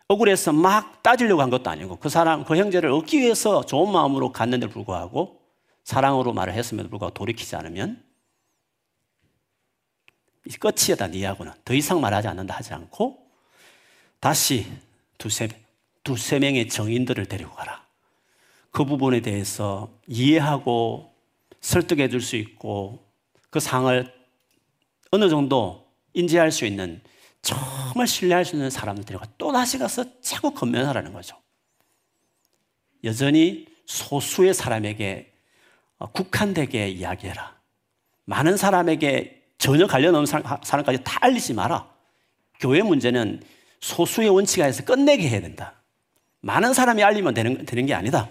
억울해서 0.09 0.51
막 0.53 1.03
따지려고 1.03 1.41
한 1.43 1.51
것도 1.51 1.69
아니고 1.69 1.97
그 1.97 2.09
사람, 2.09 2.43
그 2.43 2.57
형제를 2.57 2.89
얻기 2.91 3.19
위해서 3.19 3.63
좋은 3.63 3.91
마음으로 3.91 4.31
갔는데 4.31 4.67
불구하고 4.67 5.39
사랑으로 5.83 6.33
말을 6.33 6.53
했음에도 6.53 6.89
불구하고 6.89 7.13
돌이키지 7.13 7.55
않으면 7.55 8.03
끝이다 10.59 11.07
니하고는 11.07 11.53
더 11.63 11.75
이상 11.75 12.01
말하지 12.01 12.27
않는다 12.27 12.55
하지 12.55 12.73
않고 12.73 13.19
다시 14.19 14.65
두세, 15.19 15.47
두세 16.03 16.39
명의 16.39 16.67
정인들을 16.67 17.27
데리고 17.27 17.51
가라. 17.53 17.85
그 18.71 18.85
부분에 18.85 19.21
대해서 19.21 19.91
이해하고 20.07 21.13
설득해 21.61 22.09
줄 22.09 22.21
수 22.21 22.35
있고 22.35 23.05
그 23.51 23.59
상을 23.59 24.11
어느 25.11 25.29
정도 25.29 25.87
인지할 26.13 26.51
수 26.51 26.65
있는 26.65 26.99
정말 27.41 28.07
신뢰할 28.07 28.45
수 28.45 28.55
있는 28.55 28.69
사람들 28.69 29.05
데려가 29.05 29.25
또 29.37 29.51
다시 29.51 29.77
가서 29.77 30.05
자꾸 30.21 30.53
건면하라는 30.53 31.13
거죠. 31.13 31.37
여전히 33.03 33.67
소수의 33.85 34.53
사람에게 34.53 35.31
어, 35.97 36.11
국한되게 36.11 36.89
이야기해라. 36.89 37.57
많은 38.25 38.57
사람에게 38.57 39.43
전혀 39.57 39.87
관련 39.87 40.15
없는 40.15 40.25
사람까지 40.63 41.03
다 41.03 41.17
알리지 41.21 41.53
마라. 41.53 41.89
교회 42.59 42.81
문제는 42.81 43.41
소수의 43.81 44.29
원칙 44.29 44.61
하에서 44.61 44.83
끝내게 44.83 45.27
해야 45.27 45.41
된다. 45.41 45.73
많은 46.41 46.73
사람이 46.73 47.03
알리면 47.03 47.33
되는, 47.33 47.65
되는 47.65 47.85
게 47.85 47.93
아니다. 47.93 48.29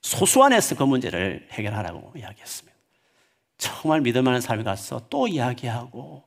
소수 0.00 0.42
안에서 0.42 0.76
그 0.76 0.82
문제를 0.82 1.46
해결하라고 1.50 2.14
이야기했습니다. 2.16 2.78
정말 3.58 4.00
믿을 4.00 4.22
만한 4.22 4.40
사람이 4.40 4.64
가서 4.64 5.06
또 5.10 5.28
이야기하고 5.28 6.24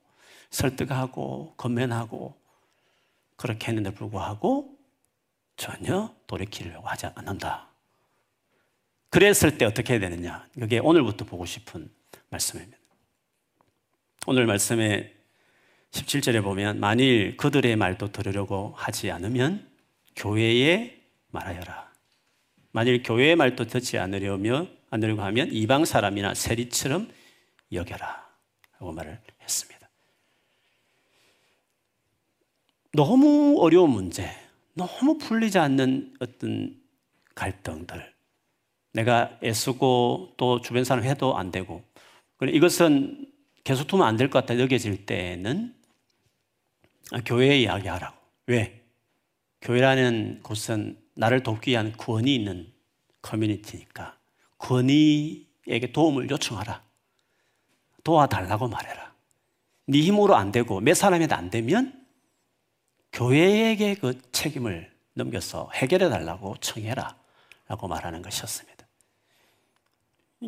설득하고 0.54 1.56
건면하고 1.58 2.36
그렇게 3.36 3.68
했는데 3.68 3.92
불구하고 3.94 4.78
전혀 5.58 6.14
돌이키려고 6.28 6.88
하지 6.88 7.08
않는다. 7.08 7.68
그랬을 9.10 9.58
때 9.58 9.66
어떻게 9.66 9.94
해야 9.94 10.00
되느냐? 10.00 10.48
그게 10.54 10.80
오늘부터 10.80 11.26
보고 11.26 11.46
싶은 11.46 11.92
말씀입니다. 12.30 12.78
오늘 14.26 14.46
말씀에 14.46 15.14
17절에 15.92 16.42
보면 16.44 16.80
만일 16.80 17.36
그들의 17.38 17.76
말도 17.76 18.12
들으려고 18.12 18.74
하지 18.76 19.12
않으면 19.12 19.68
교회에 20.16 21.00
말하여라. 21.30 21.92
만일 22.72 23.04
교회의 23.04 23.36
말도 23.36 23.66
듣지 23.66 23.98
않으려며 23.98 24.68
않으려고 24.90 25.22
하면 25.24 25.52
이방 25.52 25.86
사람이나 25.86 26.34
세리처럼 26.34 27.12
여겨라. 27.72 28.24
하고 28.78 28.92
말을 28.92 29.20
했습니다. 29.42 29.73
너무 32.94 33.58
어려운 33.60 33.90
문제, 33.90 34.30
너무 34.74 35.18
풀리지 35.18 35.58
않는 35.58 36.14
어떤 36.20 36.80
갈등들. 37.36 38.14
내가 38.94 39.38
애쓰고 39.44 40.34
또 40.38 40.62
주변 40.62 40.84
사람 40.84 41.04
해도 41.04 41.36
안 41.38 41.52
되고. 41.52 41.84
이것은 42.42 43.28
계속 43.64 43.88
두면 43.88 44.06
안 44.06 44.18
될 44.18 44.30
것 44.30 44.40
같다 44.46 44.60
여겨질 44.60 45.06
때는 45.06 45.74
교회에 47.26 47.62
이야기하라고. 47.62 48.16
왜? 48.48 48.84
교회라는 49.62 50.42
곳은 50.44 51.00
나를 51.16 51.42
돕기 51.42 51.72
위한 51.72 51.94
권위 51.98 52.36
있는 52.36 52.72
커뮤니티니까 53.22 54.18
권위에게 54.58 55.92
도움을 55.94 56.30
요청하라. 56.30 56.84
도와달라고 58.04 58.68
말해라. 58.68 59.14
네 59.88 60.00
힘으로 60.02 60.36
안 60.36 60.52
되고 60.52 60.80
몇 60.82 60.94
사람에도 60.94 61.34
안 61.36 61.50
되면 61.50 62.03
교회에게 63.14 63.96
그 63.96 64.20
책임을 64.32 64.92
넘겨서 65.14 65.70
해결해 65.74 66.10
달라고 66.10 66.56
청해라. 66.60 67.16
라고 67.68 67.88
말하는 67.88 68.22
것이었습니다. 68.22 68.86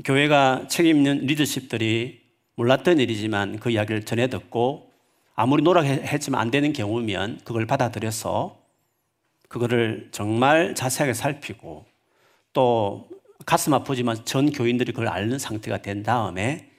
교회가 0.04 0.68
책임 0.68 0.98
있는 0.98 1.26
리더십들이 1.26 2.22
몰랐던 2.56 3.00
일이지만 3.00 3.60
그 3.60 3.70
이야기를 3.70 4.04
전해 4.04 4.28
듣고 4.28 4.92
아무리 5.34 5.64
노력했지만 5.64 6.40
안 6.40 6.52
되는 6.52 6.74
경우면 6.74 7.42
그걸 7.44 7.66
받아들여서 7.66 8.60
그거를 9.48 10.10
정말 10.12 10.76
자세하게 10.76 11.14
살피고 11.14 11.86
또 12.54 13.08
가슴 13.46 13.74
아프지만 13.74 14.26
전 14.26 14.52
교인들이 14.52 14.92
그걸 14.92 15.08
앓는 15.08 15.40
상태가 15.40 15.82
된 15.82 16.04
다음에 16.04 16.70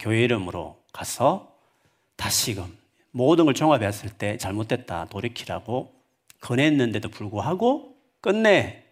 교회 0.00 0.24
이름으로 0.24 0.76
가서 0.92 1.52
다시금 2.16 2.76
모든 3.16 3.46
걸 3.46 3.54
종합했을 3.54 4.10
때 4.10 4.36
잘못됐다 4.36 5.06
돌이키라고 5.06 5.90
권했는데도 6.42 7.08
불구하고 7.08 7.96
끝내 8.20 8.84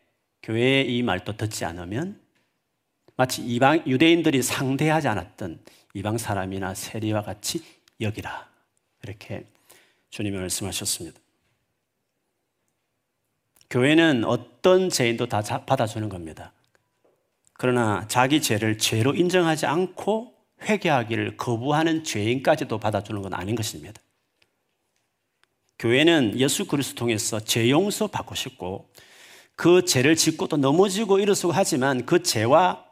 교회의 0.42 0.96
이 0.96 1.02
말도 1.02 1.36
듣지 1.36 1.66
않으면 1.66 2.18
마치 3.16 3.42
이방 3.42 3.84
유대인들이 3.86 4.42
상대하지 4.42 5.08
않았던 5.08 5.60
이방 5.92 6.16
사람이나 6.16 6.72
세리와 6.72 7.20
같이 7.20 7.62
여기라 8.00 8.48
이렇게 9.02 9.44
주님이 10.08 10.38
말씀하셨습니다. 10.38 11.20
교회는 13.68 14.24
어떤 14.24 14.88
죄인도 14.88 15.26
다 15.26 15.42
받아주는 15.42 16.08
겁니다. 16.08 16.54
그러나 17.52 18.08
자기 18.08 18.40
죄를 18.40 18.78
죄로 18.78 19.14
인정하지 19.14 19.66
않고 19.66 20.32
회개하기를 20.62 21.36
거부하는 21.36 22.04
죄인까지도 22.04 22.78
받아주는 22.78 23.20
건 23.20 23.34
아닌 23.34 23.54
것입니다. 23.54 24.00
교회는 25.78 26.38
예수 26.38 26.66
그리스도 26.66 26.96
통해서 26.96 27.40
죄 27.40 27.68
용서 27.70 28.06
받고 28.06 28.34
싶고 28.34 28.88
그 29.56 29.84
죄를 29.84 30.16
짓고 30.16 30.48
또 30.48 30.56
넘어지고 30.56 31.18
일어서고 31.18 31.52
하지만 31.52 32.06
그 32.06 32.22
죄와 32.22 32.84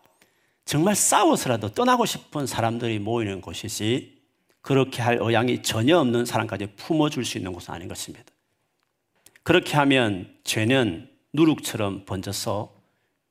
정말 0.64 0.94
싸워서라도 0.94 1.70
떠나고 1.70 2.06
싶은 2.06 2.46
사람들이 2.46 2.98
모이는 2.98 3.40
곳이지 3.40 4.22
그렇게 4.60 5.02
할 5.02 5.18
의향이 5.20 5.62
전혀 5.62 5.98
없는 5.98 6.24
사람까지 6.24 6.66
품어줄 6.76 7.24
수 7.24 7.36
있는 7.36 7.52
곳은 7.52 7.74
아닌 7.74 7.88
것입니다. 7.88 8.24
그렇게 9.42 9.76
하면 9.76 10.32
죄는 10.44 11.10
누룩처럼 11.32 12.04
번져서 12.04 12.72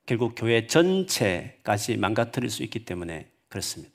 결국 0.06 0.34
교회 0.36 0.68
전체까지 0.68 1.96
망가뜨릴 1.98 2.50
수 2.50 2.64
있기 2.64 2.84
때문에 2.84 3.30
그렇습니다. 3.48 3.94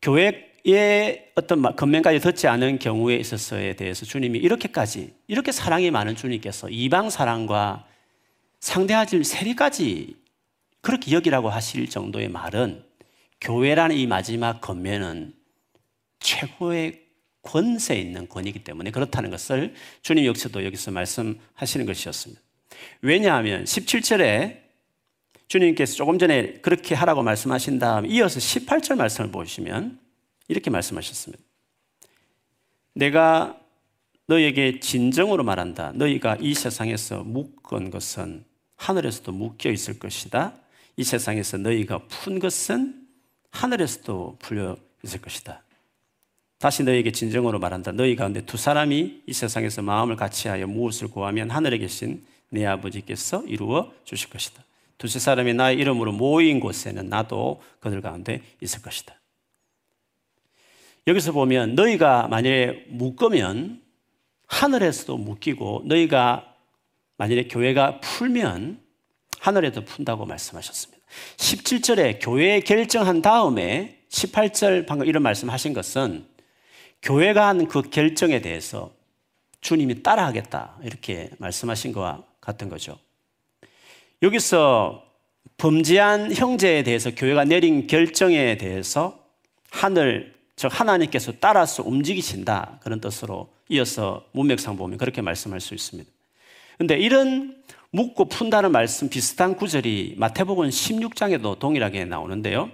교회 0.00 0.47
의 0.74 1.30
어떤 1.34 1.62
건면까지 1.62 2.18
듣지 2.20 2.46
않은 2.46 2.78
경우에 2.78 3.16
있어서에 3.16 3.74
대해서 3.74 4.04
주님이 4.04 4.38
이렇게까지, 4.38 5.14
이렇게 5.26 5.50
사랑이 5.50 5.90
많은 5.90 6.14
주님께서 6.14 6.68
이방 6.68 7.10
사랑과 7.10 7.86
상대하지 8.60 9.24
세리까지 9.24 10.16
그렇게 10.82 11.12
여기라고 11.12 11.48
하실 11.48 11.88
정도의 11.88 12.28
말은 12.28 12.84
교회라는 13.40 13.96
이 13.96 14.06
마지막 14.06 14.60
건면은 14.60 15.32
최고의 16.20 17.02
권세 17.42 17.96
있는 17.96 18.28
권이기 18.28 18.64
때문에 18.64 18.90
그렇다는 18.90 19.30
것을 19.30 19.74
주님 20.02 20.26
역시도 20.26 20.64
여기서 20.64 20.90
말씀하시는 20.90 21.86
것이었습니다. 21.86 22.42
왜냐하면 23.00 23.64
17절에 23.64 24.58
주님께서 25.46 25.94
조금 25.94 26.18
전에 26.18 26.54
그렇게 26.60 26.94
하라고 26.94 27.22
말씀하신 27.22 27.78
다음 27.78 28.04
이어서 28.06 28.38
18절 28.38 28.96
말씀을 28.96 29.30
보시면 29.30 29.98
이렇게 30.48 30.70
말씀하셨습니다. 30.70 31.42
내가 32.94 33.60
너에게 34.26 34.80
진정으로 34.80 35.44
말한다. 35.44 35.92
너희가 35.92 36.36
이 36.40 36.54
세상에서 36.54 37.22
묶은 37.24 37.90
것은 37.90 38.44
하늘에서도 38.76 39.32
묶여 39.32 39.70
있을 39.70 39.98
것이다. 39.98 40.54
이 40.96 41.04
세상에서 41.04 41.58
너희가 41.58 42.06
푼 42.08 42.38
것은 42.38 43.06
하늘에서도 43.50 44.36
풀려 44.40 44.76
있을 45.04 45.20
것이다. 45.20 45.62
다시 46.58 46.82
너에게 46.82 47.12
진정으로 47.12 47.58
말한다. 47.58 47.92
너희 47.92 48.16
가운데 48.16 48.44
두 48.44 48.56
사람이 48.56 49.22
이 49.26 49.32
세상에서 49.32 49.80
마음을 49.82 50.16
같이하여 50.16 50.66
무엇을 50.66 51.08
구하면 51.08 51.50
하늘에 51.50 51.78
계신 51.78 52.26
내 52.50 52.66
아버지께서 52.66 53.44
이루어 53.46 53.92
주실 54.04 54.28
것이다. 54.30 54.64
두세 54.98 55.20
사람이 55.20 55.54
나의 55.54 55.78
이름으로 55.78 56.12
모인 56.12 56.58
곳에는 56.58 57.08
나도 57.08 57.62
그들 57.78 58.00
가운데 58.02 58.42
있을 58.60 58.82
것이다. 58.82 59.14
여기서 61.08 61.32
보면 61.32 61.74
너희가 61.74 62.28
만약에 62.28 62.84
묶으면 62.88 63.80
하늘에서도 64.46 65.16
묶이고 65.16 65.84
너희가 65.86 66.54
만약에 67.16 67.48
교회가 67.48 68.00
풀면 68.00 68.78
하늘에도 69.40 69.86
푼다고 69.86 70.26
말씀하셨습니다. 70.26 71.02
17절에 71.38 72.18
교회 72.20 72.60
결정한 72.60 73.22
다음에 73.22 74.02
18절 74.10 74.86
방금 74.86 75.06
이런 75.06 75.22
말씀하신 75.22 75.72
것은 75.72 76.26
교회가 77.00 77.48
한 77.48 77.68
그 77.68 77.80
결정에 77.80 78.42
대해서 78.42 78.92
주님이 79.62 80.02
따라하겠다 80.02 80.76
이렇게 80.82 81.30
말씀하신 81.38 81.92
것과 81.92 82.24
같은 82.42 82.68
거죠. 82.68 82.98
여기서 84.22 85.06
범죄한 85.56 86.34
형제에 86.34 86.82
대해서 86.82 87.14
교회가 87.14 87.44
내린 87.44 87.86
결정에 87.86 88.58
대해서 88.58 89.24
하늘 89.70 90.37
즉 90.58 90.68
하나님께서 90.72 91.32
따라서 91.38 91.84
움직이신다 91.84 92.80
그런 92.82 93.00
뜻으로 93.00 93.48
이어서 93.68 94.26
문맥상 94.32 94.76
보면 94.76 94.98
그렇게 94.98 95.22
말씀할 95.22 95.60
수 95.60 95.72
있습니다. 95.72 96.10
그런데 96.74 96.98
이런 96.98 97.62
묻고 97.92 98.24
푼다는 98.24 98.72
말씀 98.72 99.08
비슷한 99.08 99.54
구절이 99.54 100.16
마태복음 100.18 100.68
16장에도 100.68 101.60
동일하게 101.60 102.06
나오는데요. 102.06 102.70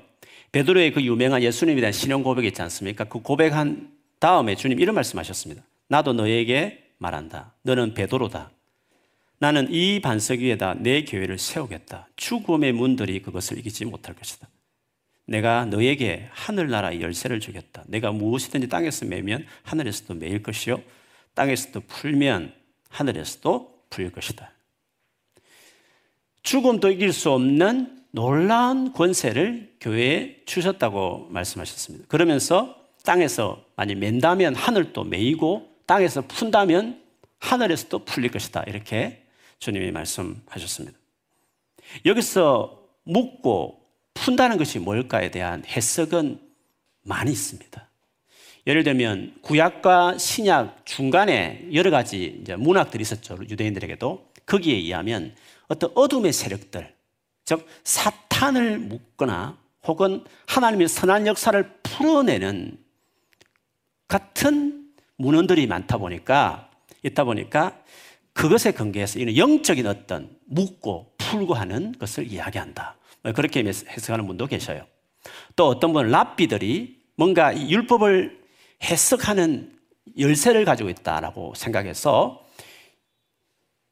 베드로의 0.53 0.92
그 0.92 1.03
유명한 1.03 1.42
예수님에 1.42 1.81
대한 1.81 1.92
신용 1.92 2.23
고백이 2.23 2.49
있지 2.49 2.62
않습니까? 2.62 3.05
그 3.05 3.20
고백한 3.20 3.92
다음에 4.18 4.55
주님 4.55 4.81
이런 4.81 4.94
말씀하셨습니다. 4.94 5.62
나도 5.88 6.14
너에게 6.14 6.85
말한다. 6.97 7.53
너는 7.62 7.92
베드로다. 7.92 8.51
나는 9.38 9.70
이 9.70 10.01
반석 10.01 10.38
위에다 10.38 10.77
내 10.79 11.05
교회를 11.05 11.37
세우겠다. 11.37 12.09
죽음의 12.16 12.73
문들이 12.73 13.20
그것을 13.20 13.59
이기지 13.59 13.85
못할 13.85 14.14
것이다. 14.14 14.49
내가 15.26 15.64
너에게 15.64 16.28
하늘나라의 16.32 17.00
열쇠를 17.00 17.40
주겠다. 17.40 17.84
내가 17.87 18.12
무엇이든지 18.12 18.68
땅에서 18.68 19.06
매면 19.06 19.46
하늘에서도 19.62 20.14
매일 20.14 20.42
것이요. 20.42 20.82
땅에서도 21.34 21.80
풀면 21.80 22.52
하늘에서도 22.90 23.84
풀릴 23.90 24.12
것이다. 24.12 24.50
죽음도 26.42 26.90
이길 26.90 27.12
수 27.12 27.30
없는 27.30 28.04
놀라운 28.10 28.92
권세를 28.92 29.76
교회에 29.80 30.42
주셨다고 30.44 31.28
말씀하셨습니다. 31.30 32.06
그러면서 32.08 32.76
땅에서 33.02 33.64
만약 33.76 33.98
맨다면 33.98 34.54
하늘도 34.54 35.04
메이고 35.04 35.68
땅에서 35.87 36.22
푼다면 36.26 37.02
하늘에서도 37.40 38.04
풀릴 38.04 38.30
것이다. 38.30 38.64
이렇게 38.66 39.24
주님이 39.58 39.90
말씀하셨습니다. 39.90 40.96
여기서 42.06 42.88
묻고 43.04 43.84
푼다는 44.14 44.57
것이 44.57 44.79
뭘까에 44.79 45.31
대한 45.31 45.64
해석은 45.66 46.40
많이 47.03 47.33
있습니다. 47.33 47.88
예를 48.66 48.83
들면 48.83 49.37
구약과 49.42 50.16
신약 50.16 50.87
중간에 50.87 51.68
여러 51.72 51.90
가지 51.90 52.42
문학들이 52.59 53.03
있었죠. 53.03 53.38
유대인들에게도 53.48 54.33
거기에 54.46 54.77
의하면 54.77 55.35
어떤 55.68 55.90
어둠의 55.94 56.33
세력들, 56.33 56.94
즉 57.44 57.66
사탄을 57.85 58.79
묶거나 58.79 59.59
혹은 59.87 60.24
하나님의 60.46 60.88
선한 60.88 61.27
역사를 61.27 61.79
풀어내는 61.83 62.79
같은 64.09 64.92
문헌들이 65.16 65.66
많다 65.66 65.98
보니까 65.98 66.70
있다 67.03 67.24
보니까 67.24 67.83
그것에 68.33 68.72
근거해서 68.72 69.18
이는 69.18 69.37
영적인 69.37 69.87
어떤 69.87 70.37
묶고 70.46 71.14
풀고 71.18 71.55
하는 71.55 71.92
것을 71.98 72.31
이야기한다. 72.31 72.96
뭐 73.24 73.32
그렇게 73.32 73.60
해석하는 73.64 74.26
분도 74.26 74.46
계셔요. 74.46 74.87
또 75.56 75.66
어떤 75.66 75.92
분은 75.92 76.10
랍비들이 76.10 77.02
뭔가 77.16 77.58
율법을 77.58 78.44
해석하는 78.82 79.72
열쇠를 80.18 80.64
가지고 80.64 80.90
있다라고 80.90 81.54
생각해서 81.56 82.44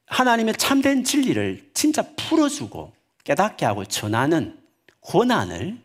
하나님의 0.05 0.53
참된 0.57 1.03
진리를 1.03 1.71
진짜 1.73 2.03
풀어주고 2.15 2.93
깨닫게 3.23 3.65
하고 3.65 3.83
전하는 3.85 4.59
권한을 5.01 5.79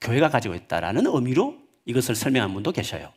교회가 0.00 0.28
가지고 0.28 0.54
있다라는 0.54 1.06
의미로 1.06 1.56
이것을 1.86 2.16
설명한 2.16 2.52
분도 2.52 2.72
계셔요. 2.72 3.12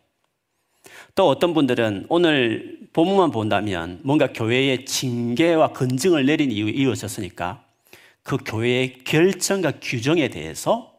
또 1.15 1.27
어떤 1.27 1.55
분들은 1.55 2.05
오늘 2.09 2.87
본문만 2.93 3.31
본다면 3.31 3.99
뭔가 4.03 4.31
교회의 4.31 4.85
징계와 4.85 5.69
건증을 5.69 6.27
내린 6.27 6.51
이유에 6.51 6.69
이루어졌으니까 6.69 7.66
그 8.27 8.35
교회의 8.35 9.05
결정과 9.05 9.79
규정에 9.81 10.27
대해서 10.27 10.93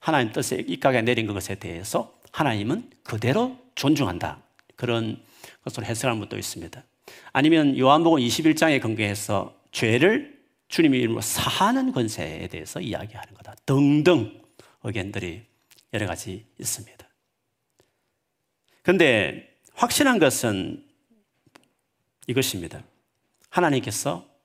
하나님 0.00 0.32
뜻에 0.32 0.64
입각에 0.66 1.00
내린 1.00 1.28
것에 1.28 1.54
대해서 1.54 2.18
하나님은 2.32 2.90
그대로 3.04 3.56
존중한다. 3.76 4.42
그런 4.74 5.22
것으로 5.62 5.86
해석하는 5.86 6.18
분도 6.18 6.36
있습니다. 6.36 6.82
아니면 7.32 7.78
요한복음 7.78 8.18
21장에 8.18 8.82
근거해서 8.82 9.56
죄를 9.70 10.42
주님의 10.66 10.98
이름으로 11.02 11.20
사하는 11.20 11.92
권세에 11.92 12.48
대해서 12.48 12.80
이야기하는 12.80 13.34
거다. 13.34 13.54
등등 13.64 14.42
의견들이 14.82 15.44
여러 15.92 16.06
가지 16.08 16.46
있습니다. 16.58 17.08
그런데 18.82 19.56
확실한 19.74 20.18
것은 20.18 20.84
이것입니다. 22.26 22.82
하나님께서 23.50 24.35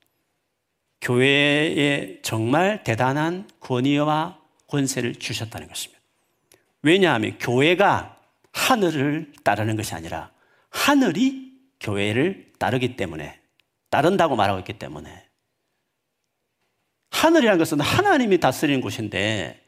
교회에 1.02 2.20
정말 2.22 2.82
대단한 2.84 3.48
권위와 3.60 4.38
권세를 4.68 5.16
주셨다는 5.16 5.68
것입니다. 5.68 6.00
왜냐하면 6.82 7.36
교회가 7.38 8.18
하늘을 8.52 9.32
따르는 9.44 9.76
것이 9.76 9.94
아니라 9.94 10.30
하늘이 10.70 11.52
교회를 11.80 12.52
따르기 12.58 12.96
때문에 12.96 13.40
따른다고 13.90 14.36
말하고 14.36 14.60
있기 14.60 14.78
때문에 14.78 15.24
하늘이라는 17.10 17.58
것은 17.58 17.80
하나님이 17.80 18.38
다스리는 18.38 18.80
곳인데 18.80 19.60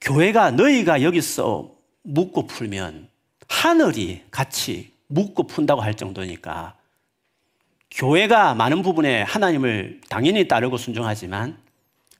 교회가 0.00 0.50
너희가 0.52 1.02
여기서 1.02 1.76
묻고 2.02 2.46
풀면 2.46 3.08
하늘이 3.48 4.24
같이 4.30 4.92
묻고 5.08 5.46
푼다고 5.46 5.82
할 5.82 5.94
정도니까 5.94 6.79
교회가 7.90 8.54
많은 8.54 8.82
부분에 8.82 9.22
하나님을 9.22 10.00
당연히 10.08 10.46
따르고 10.46 10.76
순종하지만 10.76 11.58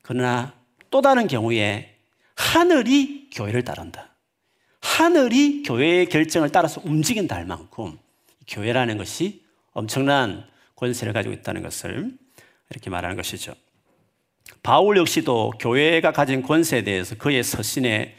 그러나 0.03 0.53
또 0.91 1.01
다른 1.01 1.27
경우에 1.27 1.97
하늘이 2.35 3.31
교회를 3.33 3.65
따른다. 3.65 4.09
하늘이 4.81 5.63
교회의 5.63 6.07
결정을 6.07 6.51
따라서 6.51 6.81
움직인다 6.85 7.37
할 7.37 7.45
만큼 7.45 7.99
교회라는 8.49 8.99
것이 8.99 9.43
엄청난 9.73 10.45
권세를 10.75 11.13
가지고 11.13 11.35
있다는 11.35 11.63
것을 11.63 12.11
이렇게 12.71 12.91
말하는 12.91 13.17
것이죠. 13.17 13.55
바울 14.63 14.97
역시도 14.97 15.53
교회가 15.61 16.13
가진 16.13 16.43
권세에 16.43 16.83
대해서 16.83 17.15
그의 17.17 17.43
서신에 17.43 18.17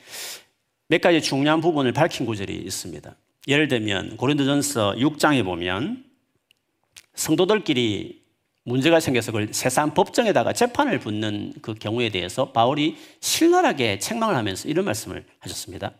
몇 0.87 1.01
가지 1.01 1.21
중요한 1.21 1.61
부분을 1.61 1.91
밝힌 1.91 2.25
구절이 2.25 2.53
있습니다. 2.53 3.15
예를 3.47 3.67
들면 3.67 4.17
고린도전서 4.17 4.95
6장에 4.97 5.43
보면 5.43 6.10
성도들끼리 7.21 8.19
문제가 8.63 8.99
생겨서 8.99 9.31
그걸 9.31 9.53
세상 9.53 9.93
법정에다가 9.93 10.53
재판을 10.53 10.99
붙는 10.99 11.53
그 11.61 11.75
경우에 11.75 12.09
대해서 12.09 12.51
바울이 12.51 12.97
신랄하게 13.19 13.99
책망을 13.99 14.35
하면서 14.35 14.67
이런 14.67 14.85
말씀을 14.85 15.25
하셨습니다. 15.39 15.93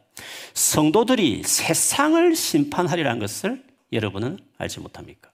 성도들이 0.53 1.43
세상을 1.43 2.35
심판하리라는 2.35 3.19
것을 3.19 3.63
여러분은 3.93 4.39
알지 4.57 4.79
못합니까? 4.79 5.31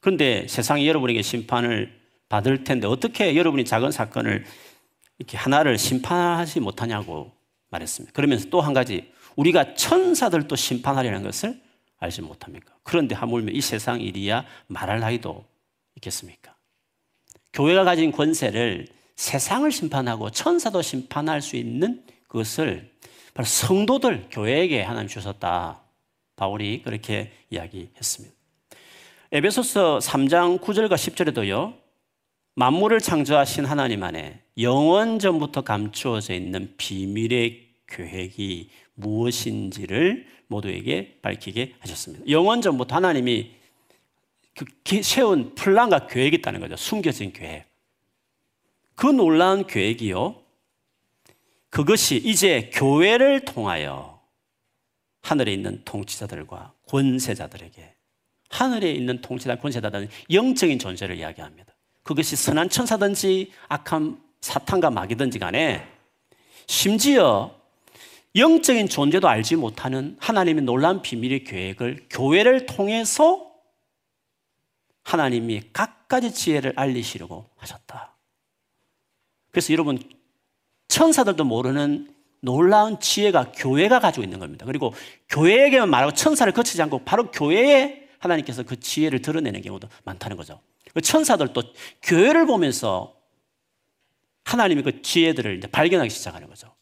그런데 0.00 0.46
세상이 0.48 0.86
여러분에게 0.86 1.22
심판을 1.22 1.98
받을 2.28 2.64
텐데 2.64 2.86
어떻게 2.86 3.36
여러분이 3.36 3.64
작은 3.64 3.90
사건을 3.90 4.44
이렇게 5.18 5.36
하나를 5.36 5.78
심판하지 5.78 6.60
못하냐고 6.60 7.32
말했습니다. 7.70 8.12
그러면서 8.12 8.48
또 8.50 8.60
한 8.60 8.74
가지 8.74 9.10
우리가 9.36 9.74
천사들도 9.74 10.54
심판하리라는 10.56 11.22
것을 11.22 11.67
알지 11.98 12.22
못합니까? 12.22 12.74
그런데 12.82 13.14
하물며 13.14 13.52
이 13.52 13.60
세상 13.60 14.00
일이야 14.00 14.44
말할 14.66 15.00
나이도 15.00 15.44
있겠습니까? 15.96 16.54
교회가 17.52 17.84
가진 17.84 18.12
권세를 18.12 18.86
세상을 19.16 19.70
심판하고 19.70 20.30
천사도 20.30 20.80
심판할 20.80 21.42
수 21.42 21.56
있는 21.56 22.04
그것을 22.28 22.90
바로 23.34 23.46
성도들 23.46 24.28
교회에게 24.30 24.82
하나님 24.82 25.08
주셨다. 25.08 25.80
바울이 26.36 26.82
그렇게 26.82 27.32
이야기했습니다. 27.50 28.34
에베소서 29.32 29.98
3장 29.98 30.60
9절과 30.60 30.94
10절에도요. 30.94 31.74
만물을 32.54 33.00
창조하신 33.00 33.64
하나님 33.64 34.02
안에 34.02 34.40
영원 34.60 35.18
전부터 35.18 35.62
감추어져 35.62 36.34
있는 36.34 36.74
비밀의 36.76 37.68
계획이 37.86 38.70
무엇인지를 38.98 40.26
모두에게 40.48 41.18
밝히게 41.22 41.74
하셨습니다. 41.78 42.28
영원 42.28 42.60
전부터 42.60 42.96
하나님이 42.96 43.52
그 44.54 45.02
세운 45.02 45.54
플란과 45.54 46.08
계획이 46.08 46.36
있다는 46.36 46.60
거죠. 46.60 46.76
숨겨진 46.76 47.32
계획. 47.32 47.66
그 48.96 49.06
놀라운 49.06 49.66
계획이요. 49.66 50.42
그것이 51.70 52.16
이제 52.16 52.70
교회를 52.72 53.44
통하여 53.44 54.20
하늘에 55.20 55.52
있는 55.52 55.82
통치자들과 55.84 56.72
권세자들에게 56.88 57.94
하늘에 58.48 58.90
있는 58.90 59.20
통치자, 59.20 59.56
권세자들은 59.56 60.08
영적인 60.32 60.78
존재를 60.78 61.18
이야기합니다. 61.18 61.74
그것이 62.02 62.34
선한 62.34 62.70
천사든지 62.70 63.52
악한 63.68 64.20
사탄과 64.40 64.90
마귀든지 64.90 65.38
간에 65.38 65.86
심지어 66.66 67.57
영적인 68.36 68.88
존재도 68.88 69.28
알지 69.28 69.56
못하는 69.56 70.16
하나님의 70.20 70.64
놀라운 70.64 71.02
비밀의 71.02 71.44
계획을 71.44 72.06
교회를 72.10 72.66
통해서 72.66 73.52
하나님이 75.02 75.62
각가지 75.72 76.32
지혜를 76.32 76.74
알리시려고 76.76 77.48
하셨다. 77.56 78.14
그래서 79.50 79.72
여러분, 79.72 79.98
천사들도 80.88 81.44
모르는 81.44 82.14
놀라운 82.40 83.00
지혜가 83.00 83.52
교회가 83.52 84.00
가지고 84.00 84.24
있는 84.24 84.38
겁니다. 84.38 84.66
그리고 84.66 84.94
교회에게만 85.28 85.88
말하고 85.88 86.12
천사를 86.14 86.50
거치지 86.52 86.80
않고 86.82 87.04
바로 87.04 87.30
교회에 87.30 88.08
하나님께서 88.18 88.62
그 88.62 88.78
지혜를 88.78 89.22
드러내는 89.22 89.62
경우도 89.62 89.88
많다는 90.04 90.36
거죠. 90.36 90.60
그 90.92 91.00
천사들도 91.00 91.62
교회를 92.02 92.46
보면서 92.46 93.16
하나님의 94.44 94.84
그 94.84 95.02
지혜들을 95.02 95.60
발견하기 95.72 96.10
시작하는 96.10 96.48
거죠. 96.48 96.74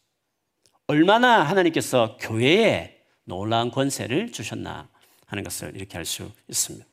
얼마나 0.87 1.43
하나님께서 1.43 2.17
교회에 2.19 2.97
놀라운 3.25 3.71
권세를 3.71 4.31
주셨나 4.31 4.87
하는 5.25 5.43
것을 5.43 5.75
이렇게 5.75 5.97
알 5.97 6.05
수 6.05 6.31
있습니다. 6.47 6.85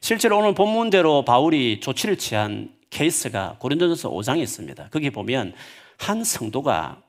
실제로 0.00 0.38
오늘 0.38 0.54
본문대로 0.54 1.24
바울이 1.24 1.80
조치를 1.80 2.18
취한 2.18 2.74
케이스가 2.90 3.56
고린도전서 3.60 4.10
5장에 4.10 4.40
있습니다. 4.42 4.88
거기 4.90 5.10
보면 5.10 5.54
한 5.98 6.24
성도가 6.24 7.02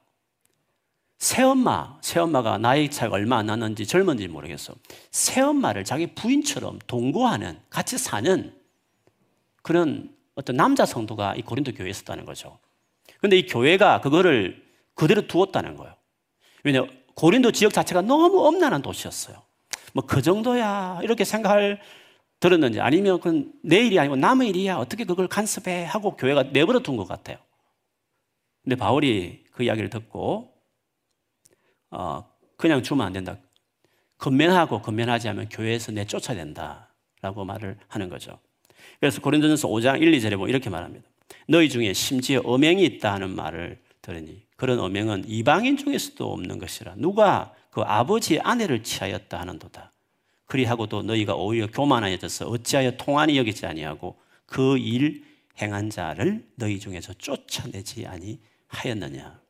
새엄마, 1.17 1.97
새엄마가 2.01 2.57
나이 2.57 2.91
차가 2.91 3.15
얼마 3.15 3.37
안 3.37 3.47
나는지 3.47 3.87
젊은지 3.87 4.27
모르겠어. 4.27 4.75
새엄마를 5.11 5.85
자기 5.85 6.07
부인처럼 6.13 6.79
동거하는, 6.85 7.59
같이 7.69 7.97
사는 7.97 8.53
그런 9.61 10.13
어떤 10.35 10.55
남자 10.55 10.85
성도가 10.85 11.35
이 11.35 11.41
고린도 11.41 11.73
교회에 11.73 11.89
있었다는 11.89 12.25
거죠. 12.25 12.59
근데 13.21 13.37
이 13.37 13.47
교회가 13.47 14.01
그거를 14.01 14.64
그대로 14.95 15.27
두었다는 15.27 15.77
거예요. 15.77 15.95
왜냐 16.63 16.85
고린도 17.15 17.51
지역 17.51 17.73
자체가 17.73 18.01
너무 18.01 18.45
엄난한 18.47 18.81
도시였어요. 18.81 19.41
뭐 19.93 20.05
그 20.07 20.21
정도야 20.21 20.99
이렇게 21.03 21.23
생각할 21.23 21.81
들었는지 22.39 22.81
아니면 22.81 23.19
그건 23.19 23.53
내 23.63 23.85
일이 23.85 23.97
아니고 23.99 24.15
남의 24.17 24.49
일이야 24.49 24.77
어떻게 24.77 25.05
그걸 25.05 25.27
간섭해 25.27 25.85
하고 25.85 26.15
교회가 26.15 26.43
내버려 26.51 26.79
둔 26.79 26.97
것 26.97 27.07
같아요. 27.07 27.37
근데 28.63 28.75
바울이 28.75 29.45
그 29.51 29.63
이야기를 29.63 29.89
듣고 29.89 30.53
어, 31.91 32.25
그냥 32.57 32.83
주면 32.83 33.05
안 33.05 33.13
된다. 33.13 33.37
건면하고 34.17 34.81
건면하지 34.81 35.29
않으면 35.29 35.49
교회에서 35.49 35.91
내 35.91 36.05
쫓아야 36.05 36.37
된다라고 36.37 37.45
말을 37.45 37.77
하는 37.87 38.09
거죠. 38.09 38.39
그래서 38.99 39.21
고린도전서 39.21 39.67
5장 39.67 40.01
1, 40.01 40.11
2절에 40.11 40.31
보면 40.31 40.49
이렇게 40.49 40.69
말합니다. 40.69 41.07
너희 41.47 41.69
중에 41.69 41.93
심지어 41.93 42.41
엄행이 42.43 42.83
있다 42.83 43.13
하는 43.13 43.35
말을 43.35 43.81
들으니 44.01 44.44
그런 44.55 44.79
엄행은 44.79 45.25
이방인 45.27 45.77
중에서도 45.77 46.31
없는 46.31 46.59
것이라 46.59 46.95
누가 46.97 47.53
그 47.69 47.81
아버지의 47.81 48.39
아내를 48.41 48.83
취하였다 48.83 49.39
하는도다. 49.39 49.91
그리하고도 50.45 51.03
너희가 51.03 51.35
오히려 51.35 51.67
교만하여져서 51.67 52.47
어찌하여 52.47 52.97
통한이 52.97 53.37
여기지 53.37 53.65
아니하고 53.65 54.17
그 54.45 54.77
일 54.77 55.25
행한 55.61 55.89
자를 55.89 56.45
너희 56.55 56.79
중에서 56.79 57.13
쫓아내지 57.13 58.05
아니하였느냐. 58.05 59.41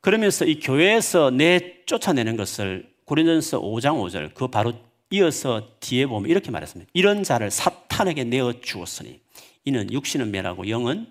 그러면서 0.00 0.44
이 0.44 0.60
교회에서 0.60 1.30
내 1.30 1.82
쫓아내는 1.86 2.36
것을 2.36 2.92
고린도전서 3.06 3.60
5장 3.62 3.96
5절 4.02 4.34
그 4.34 4.48
바로 4.48 4.74
이어서 5.10 5.70
뒤에 5.80 6.06
보면 6.06 6.30
이렇게 6.30 6.50
말했습니다. 6.50 6.90
이런 6.92 7.22
자를 7.22 7.50
사탄에게 7.50 8.24
내어 8.24 8.60
주었으니 8.60 9.20
이는 9.64 9.90
육신은 9.90 10.30
매라고 10.30 10.68
영은 10.68 11.10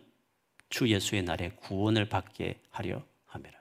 주 0.74 0.90
예수의 0.90 1.22
날에 1.22 1.50
구원을 1.50 2.10
받게 2.10 2.60
하려 2.72 3.04
함이라. 3.28 3.54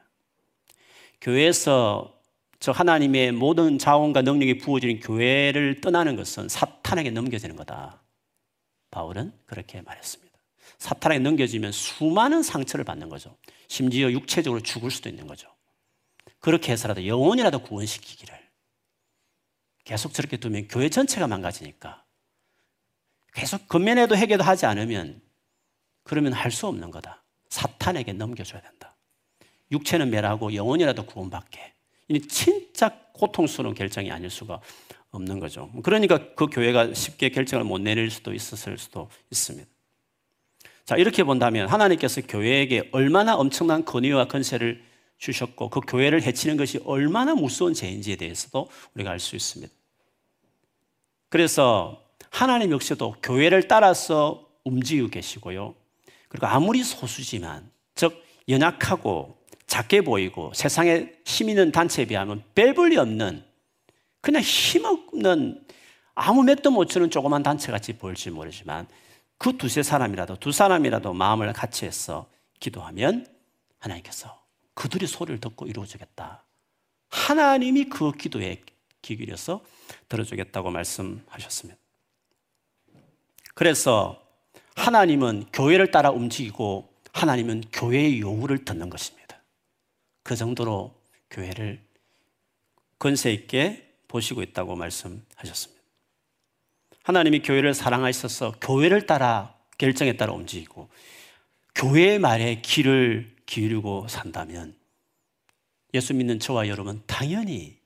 교회에서 1.21 2.19
저 2.59 2.73
하나님의 2.73 3.33
모든 3.33 3.79
자원과 3.79 4.23
능력이 4.23 4.57
부어지는 4.57 5.01
교회를 5.01 5.83
떠나는 5.83 6.17
것은 6.17 6.49
사탄에게 6.49 7.11
넘겨지는 7.11 7.55
거다. 7.55 8.01
바울은 8.91 9.31
그렇게 9.45 9.83
말했습니다. 9.83 10.39
사탄에게 10.79 11.19
넘겨지면 11.19 11.73
수많은 11.73 12.43
상처를 12.43 12.83
받는 12.87 13.11
거죠. 13.11 13.37
심지어 13.69 14.11
육체적으로 14.11 14.63
죽을 14.63 14.91
수도 14.91 15.11
있는 15.11 15.27
거죠. 15.27 15.55
그렇게 16.39 16.73
해서라도 16.73 17.07
영혼이라도 17.07 17.59
구원시키기를. 17.59 18.35
계속 19.85 20.15
저렇게 20.15 20.39
두면 20.39 20.69
교회 20.69 20.89
전체가 20.89 21.27
망가지니까. 21.27 22.05
계속 23.35 23.69
건면해도 23.69 24.17
해결도 24.17 24.45
하지 24.45 24.65
않으면 24.65 25.21
그러면 26.03 26.33
할 26.33 26.51
수 26.51 26.67
없는 26.67 26.91
거다. 26.91 27.23
사탄에게 27.49 28.13
넘겨줘야 28.13 28.61
된다. 28.61 28.97
육체는 29.71 30.11
멸하고 30.11 30.55
영혼이라도 30.55 31.07
구원받게. 31.07 31.73
이 32.09 32.21
진짜 32.21 32.91
고통스러운 33.13 33.75
결정이 33.75 34.11
아닐 34.11 34.29
수가 34.31 34.61
없는 35.11 35.41
거죠. 35.41 35.71
그러니까 35.83 36.35
그 36.35 36.47
교회가 36.47 36.95
쉽게 36.95 37.29
결정을 37.31 37.65
못 37.65 37.79
내릴 37.79 38.11
수도 38.11 38.33
있었을 38.35 38.79
수도 38.79 39.09
있습니다. 39.31 39.69
자, 40.85 40.97
이렇게 40.97 41.23
본다면 41.23 41.69
하나님께서 41.69 42.23
교회에게 42.23 42.89
얼마나 42.93 43.37
엄청난 43.37 43.85
권위와 43.85 44.27
건세를 44.27 44.83
주셨고 45.19 45.69
그 45.69 45.81
교회를 45.81 46.23
해치는 46.23 46.57
것이 46.57 46.81
얼마나 46.85 47.35
무서운 47.35 47.75
죄인지에 47.75 48.17
대해서도 48.17 48.69
우리가 48.95 49.11
알 49.11 49.21
수 49.21 49.37
있습니다. 49.37 49.73
그래서 51.29 52.03
하나님 52.31 52.73
역시도 52.73 53.17
교회를 53.23 53.69
따라서 53.69 54.49
움직이고 54.65 55.09
계시고요. 55.09 55.75
그리고 56.33 56.47
아무리 56.47 56.83
소수지만, 56.83 57.71
즉, 57.95 58.25
연약하고 58.49 59.37
작게 59.67 60.01
보이고 60.01 60.51
세상에 60.55 61.13
힘 61.27 61.51
있는 61.51 61.73
단체에 61.73 62.07
비하면 62.07 62.43
뺄볼이 62.55 62.97
없는 62.97 63.45
그냥 64.23 64.41
힘없는 64.41 65.63
아무 66.15 66.43
맥도 66.43 66.71
못 66.71 66.87
추는 66.87 67.11
조그만 67.11 67.43
단체 67.43 67.71
같이 67.71 67.93
보일지 67.93 68.31
모르지만 68.31 68.89
그 69.37 69.59
두세 69.59 69.83
사람이라도 69.83 70.37
두 70.37 70.53
사람이라도 70.53 71.13
마음을 71.13 71.53
같이 71.53 71.85
해서 71.85 72.31
기도하면 72.61 73.27
하나님께서 73.79 74.43
그들의 74.73 75.09
소리를 75.09 75.39
듣고 75.39 75.67
이루어주겠다. 75.67 76.45
하나님이 77.11 77.85
그 77.91 78.13
기도에 78.13 78.63
기울여서 79.03 79.63
들어주겠다고 80.09 80.71
말씀하셨습니다. 80.71 81.79
그래서 83.55 84.23
하나님은 84.77 85.47
교회를 85.53 85.91
따라 85.91 86.11
움직이고 86.11 86.93
하나님은 87.13 87.65
교회의 87.73 88.21
요구를 88.21 88.65
듣는 88.65 88.91
것입니다. 88.91 89.41
그 90.23 90.37
정도로 90.37 90.95
교회를 91.31 91.81
권세 92.99 93.33
있게 93.33 93.93
보시고 94.09 94.43
있다고 94.43 94.77
말씀하셨습니다. 94.77 95.83
하나님이 97.03 97.43
교회를 97.43 97.75
사랑하셔서 97.75 98.55
교회를 98.61 99.07
따라 99.07 99.55
결정에 99.79 100.17
따라 100.17 100.33
움직이고 100.33 100.89
교회의 101.75 102.19
말에 102.19 102.61
귀를 102.63 103.35
기울이고 103.47 104.07
산다면 104.09 104.77
예수 105.95 106.15
믿는 106.15 106.39
저와 106.39 106.69
여러분 106.69 107.03
당연히 107.07 107.79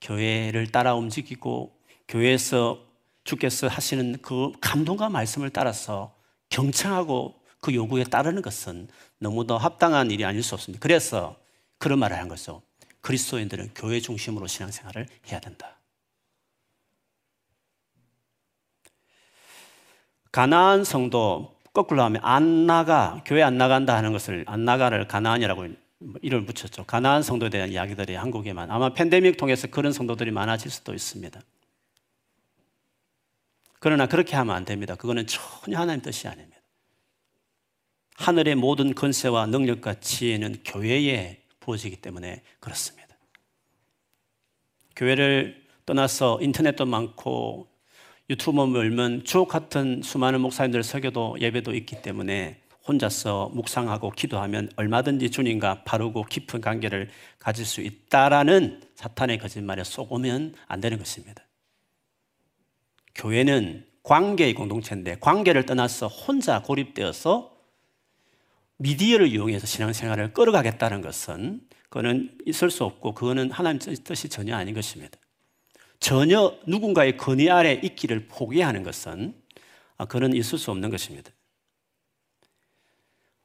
교회를 0.00 0.72
따라 0.72 0.94
움직이고 0.94 1.78
교회에서 2.08 2.84
주께서 3.22 3.68
하시는 3.68 4.18
그 4.20 4.52
감동과 4.60 5.08
말씀을 5.08 5.50
따라서 5.50 6.14
경청하고 6.54 7.34
그 7.60 7.74
요구에 7.74 8.04
따르는 8.04 8.40
것은 8.40 8.86
너무도 9.18 9.58
합당한 9.58 10.12
일이 10.12 10.24
아닐 10.24 10.42
수 10.42 10.54
없습니다. 10.54 10.80
그래서 10.80 11.36
그런 11.78 11.98
말을 11.98 12.16
한 12.16 12.28
거죠. 12.28 12.62
그리스도인들은 13.00 13.72
교회 13.74 13.98
중심으로 13.98 14.46
신앙생활을 14.46 15.08
해야 15.30 15.40
된다. 15.40 15.76
가나안 20.30 20.84
성도 20.84 21.56
거꾸로 21.72 22.02
하면 22.04 22.20
안 22.24 22.66
나가 22.66 23.20
교회 23.24 23.42
안 23.42 23.58
나간다 23.58 23.96
하는 23.96 24.12
것을 24.12 24.44
안 24.46 24.64
나가를 24.64 25.08
가나안이라고 25.08 25.66
이름을 26.22 26.46
붙였죠. 26.46 26.84
가나안 26.84 27.22
성도에 27.22 27.50
대한 27.50 27.72
이야기들이 27.72 28.14
한국에만 28.14 28.70
아마 28.70 28.94
팬데믹 28.94 29.36
통해서 29.36 29.66
그런 29.66 29.92
성도들이 29.92 30.30
많아질 30.30 30.70
수도 30.70 30.94
있습니다. 30.94 31.40
그러나 33.84 34.06
그렇게 34.06 34.34
하면 34.34 34.56
안 34.56 34.64
됩니다. 34.64 34.94
그거는 34.94 35.26
전혀 35.26 35.78
하나님 35.78 36.00
뜻이 36.00 36.26
아닙니다. 36.26 36.56
하늘의 38.14 38.54
모든 38.54 38.94
건세와 38.94 39.44
능력과 39.44 40.00
지혜는 40.00 40.62
교회에 40.64 41.42
부어지기 41.60 41.96
때문에 41.96 42.40
그렇습니다. 42.60 43.14
교회를 44.96 45.66
떠나서 45.84 46.38
인터넷도 46.40 46.86
많고 46.86 47.68
유튜브 48.30 48.58
열면 48.74 49.24
주옥 49.24 49.50
같은 49.50 50.00
수많은 50.02 50.40
목사님들 50.40 50.82
설교도 50.82 51.36
예배도 51.42 51.74
있기 51.74 52.00
때문에 52.00 52.62
혼자서 52.88 53.50
묵상하고 53.52 54.12
기도하면 54.12 54.70
얼마든지 54.76 55.30
주님과 55.30 55.84
바르고 55.84 56.22
깊은 56.22 56.62
관계를 56.62 57.10
가질 57.38 57.66
수 57.66 57.82
있다라는 57.82 58.80
사탄의 58.94 59.36
거짓말에 59.40 59.84
속으면 59.84 60.54
안 60.68 60.80
되는 60.80 60.96
것입니다. 60.96 61.43
교회는 63.14 63.86
관계의 64.02 64.54
공동체인데 64.54 65.16
관계를 65.20 65.66
떠나서 65.66 66.08
혼자 66.08 66.60
고립되어서 66.62 67.54
미디어를 68.76 69.28
이용해서 69.28 69.66
신앙생활을 69.66 70.32
끌어가겠다는 70.32 71.00
것은 71.00 71.62
그거는 71.88 72.36
있을 72.44 72.70
수 72.70 72.84
없고 72.84 73.14
그거는 73.14 73.50
하나님 73.50 73.78
뜻이 73.78 74.28
전혀 74.28 74.56
아닌 74.56 74.74
것입니다. 74.74 75.18
전혀 76.00 76.58
누군가의 76.66 77.16
건의 77.16 77.50
아래 77.50 77.72
있기를 77.72 78.26
포기하는 78.28 78.82
것은 78.82 79.34
아, 79.96 80.04
그는 80.04 80.34
있을 80.34 80.58
수 80.58 80.70
없는 80.70 80.90
것입니다. 80.90 81.30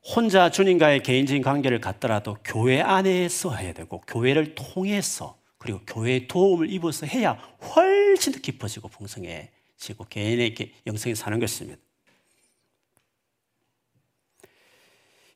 혼자 0.02 0.50
주님과의 0.50 1.04
개인적인 1.04 1.44
관계를 1.44 1.80
갖더라도 1.80 2.38
교회 2.44 2.82
안에서 2.82 3.54
해야 3.54 3.74
되고 3.74 4.02
교회를 4.02 4.56
통해서 4.56 5.40
그리고 5.58 5.82
교회의 5.86 6.28
도움을 6.28 6.72
입어서 6.72 7.06
해야 7.06 7.34
훨씬 7.34 8.34
더 8.34 8.40
깊어지고 8.40 8.88
풍성해지 8.88 9.59
고 9.98 10.06
개인의 10.10 10.56
영성이 10.86 11.16
사는 11.16 11.40
것입니다. 11.40 11.80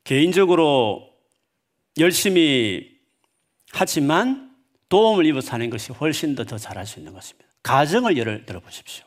개인적으로 0.04 1.10
열심히 1.98 3.00
하지만 3.72 4.54
도움을 4.90 5.26
입어 5.26 5.42
사는 5.42 5.68
것이 5.70 5.92
훨씬 5.94 6.36
더 6.36 6.44
더 6.44 6.58
잘할 6.58 6.86
수 6.86 7.00
있는 7.00 7.14
것입니다. 7.14 7.50
가정을 7.64 8.18
예를 8.18 8.46
들어 8.46 8.60
보십시오. 8.60 9.06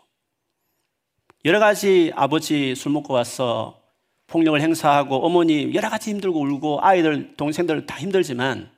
여러 1.44 1.60
가지 1.60 2.10
아버지 2.16 2.74
술 2.74 2.92
먹고 2.92 3.14
와서 3.14 3.80
폭력을 4.26 4.60
행사하고 4.60 5.24
어머니 5.24 5.72
여러 5.74 5.88
가지 5.88 6.10
힘들고 6.10 6.40
울고 6.40 6.80
아이들 6.82 7.36
동생들 7.36 7.86
다 7.86 7.96
힘들지만 7.98 8.70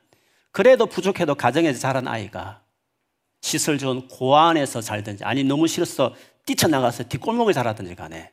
그래도 0.51 0.85
부족해도 0.85 1.33
가정에서 1.35 1.79
자란 1.79 2.07
아이가 2.07 2.61
시설 3.41 3.77
좋은 3.77 4.07
고안에서 4.07 4.81
살든지 4.81 5.23
아니 5.23 5.43
너무 5.43 5.67
싫어서 5.67 6.13
뛰쳐나가서 6.49 7.03
뒷골목을 7.03 7.53
자라든지 7.53 7.95
간에 7.95 8.31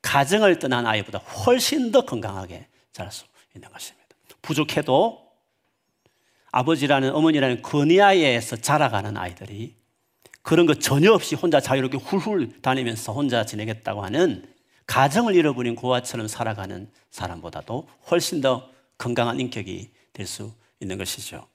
가정을 0.00 0.58
떠난 0.58 0.86
아이보다 0.86 1.18
훨씬 1.18 1.92
더 1.92 2.04
건강하게 2.04 2.66
자랄 2.92 3.12
수 3.12 3.24
있는 3.54 3.68
것입니다. 3.70 4.06
부족해도 4.40 5.28
아버지라는 6.50 7.14
어머니라는 7.14 7.60
건의하에서 7.60 8.56
자라가는 8.56 9.16
아이들이 9.16 9.76
그런 10.42 10.64
거 10.64 10.74
전혀 10.74 11.12
없이 11.12 11.34
혼자 11.34 11.60
자유롭게 11.60 11.98
훌훌 11.98 12.62
다니면서 12.62 13.12
혼자 13.12 13.44
지내겠다고 13.44 14.02
하는 14.02 14.50
가정을 14.86 15.34
잃어버린 15.34 15.74
고아처럼 15.74 16.26
살아가는 16.28 16.90
사람보다도 17.10 17.86
훨씬 18.10 18.40
더 18.40 18.70
건강한 18.96 19.38
인격이 19.40 19.90
될 20.14 20.26
수 20.26 20.52
있는 20.80 20.96
것이죠. 20.96 21.46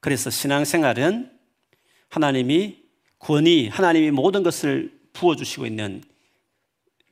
그래서 0.00 0.28
신앙생활은 0.28 1.30
하나님이 2.08 2.81
권위, 3.22 3.68
하나님이 3.68 4.10
모든 4.10 4.42
것을 4.42 5.00
부어주시고 5.12 5.64
있는 5.64 6.02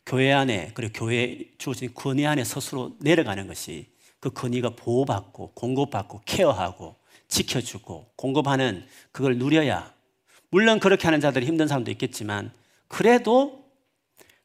교회 0.04 0.32
안에, 0.32 0.72
그리고 0.74 0.92
교회에 0.92 1.38
주어진 1.56 1.94
권위 1.94 2.26
안에 2.26 2.42
스스로 2.42 2.96
내려가는 2.98 3.46
것이 3.46 3.86
그 4.18 4.30
권위가 4.30 4.70
보호받고, 4.70 5.52
공급받고, 5.54 6.22
케어하고, 6.24 6.96
지켜주고, 7.28 8.10
공급하는 8.16 8.84
그걸 9.12 9.38
누려야, 9.38 9.94
물론 10.50 10.80
그렇게 10.80 11.04
하는 11.04 11.20
자들이 11.20 11.46
힘든 11.46 11.68
사람도 11.68 11.92
있겠지만, 11.92 12.52
그래도 12.88 13.64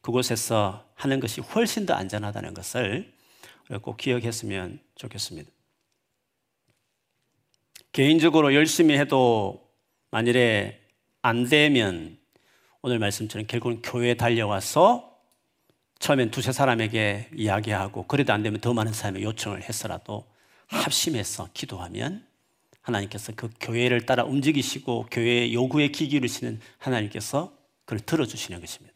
그곳에서 0.02 0.86
하는 0.94 1.20
것이 1.20 1.42
훨씬 1.42 1.88
더 1.88 1.96
안전하다는 1.96 2.54
것을 2.54 3.12
꼭 3.82 3.98
기억했으면 3.98 4.80
좋겠습니다. 4.94 5.50
개인적으로 7.92 8.54
열심히 8.54 9.00
해도 9.00 9.68
만일에 10.12 10.85
안 11.26 11.46
되면 11.50 12.20
오늘 12.84 13.00
말씀처럼 13.00 13.48
결국은 13.48 13.82
교회에 13.82 14.14
달려와서 14.14 15.12
처음엔 15.98 16.30
두세 16.30 16.52
사람에게 16.52 17.32
이야기하고 17.36 18.06
그래도 18.06 18.32
안 18.32 18.44
되면 18.44 18.62
더 18.62 18.76
많은 18.76 18.94
사람의 18.94 19.24
요청을 19.24 19.64
해서라도 19.64 20.24
합심해서 20.68 21.50
기도하면 21.52 22.28
하나님께서 22.82 23.34
그 23.36 23.50
교회를 23.60 24.06
따라 24.06 24.24
움직이시고 24.24 25.08
교회의 25.10 25.52
요구에 25.52 25.88
귀 25.88 26.10
기울이시는 26.10 26.60
하나님께서 26.78 27.52
그걸 27.86 28.02
들어주시는 28.02 28.62
것입니다. 28.62 28.96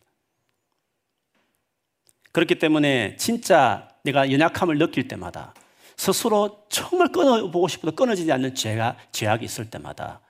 그렇기 2.32 2.60
때문에 2.60 3.16
진짜 3.16 3.88
내가 4.04 4.32
연약함을 4.32 4.78
느낄 4.78 5.08
때마다 5.08 5.56
스스로 5.98 6.64
정말 6.70 7.12
끊어보고 7.12 7.68
싶어도 7.68 7.96
끊어지지 7.96 8.32
않는 8.32 8.54
죄가, 8.54 8.98
죄악이 9.12 9.46
있을 9.46 9.72
때마다 9.72 10.22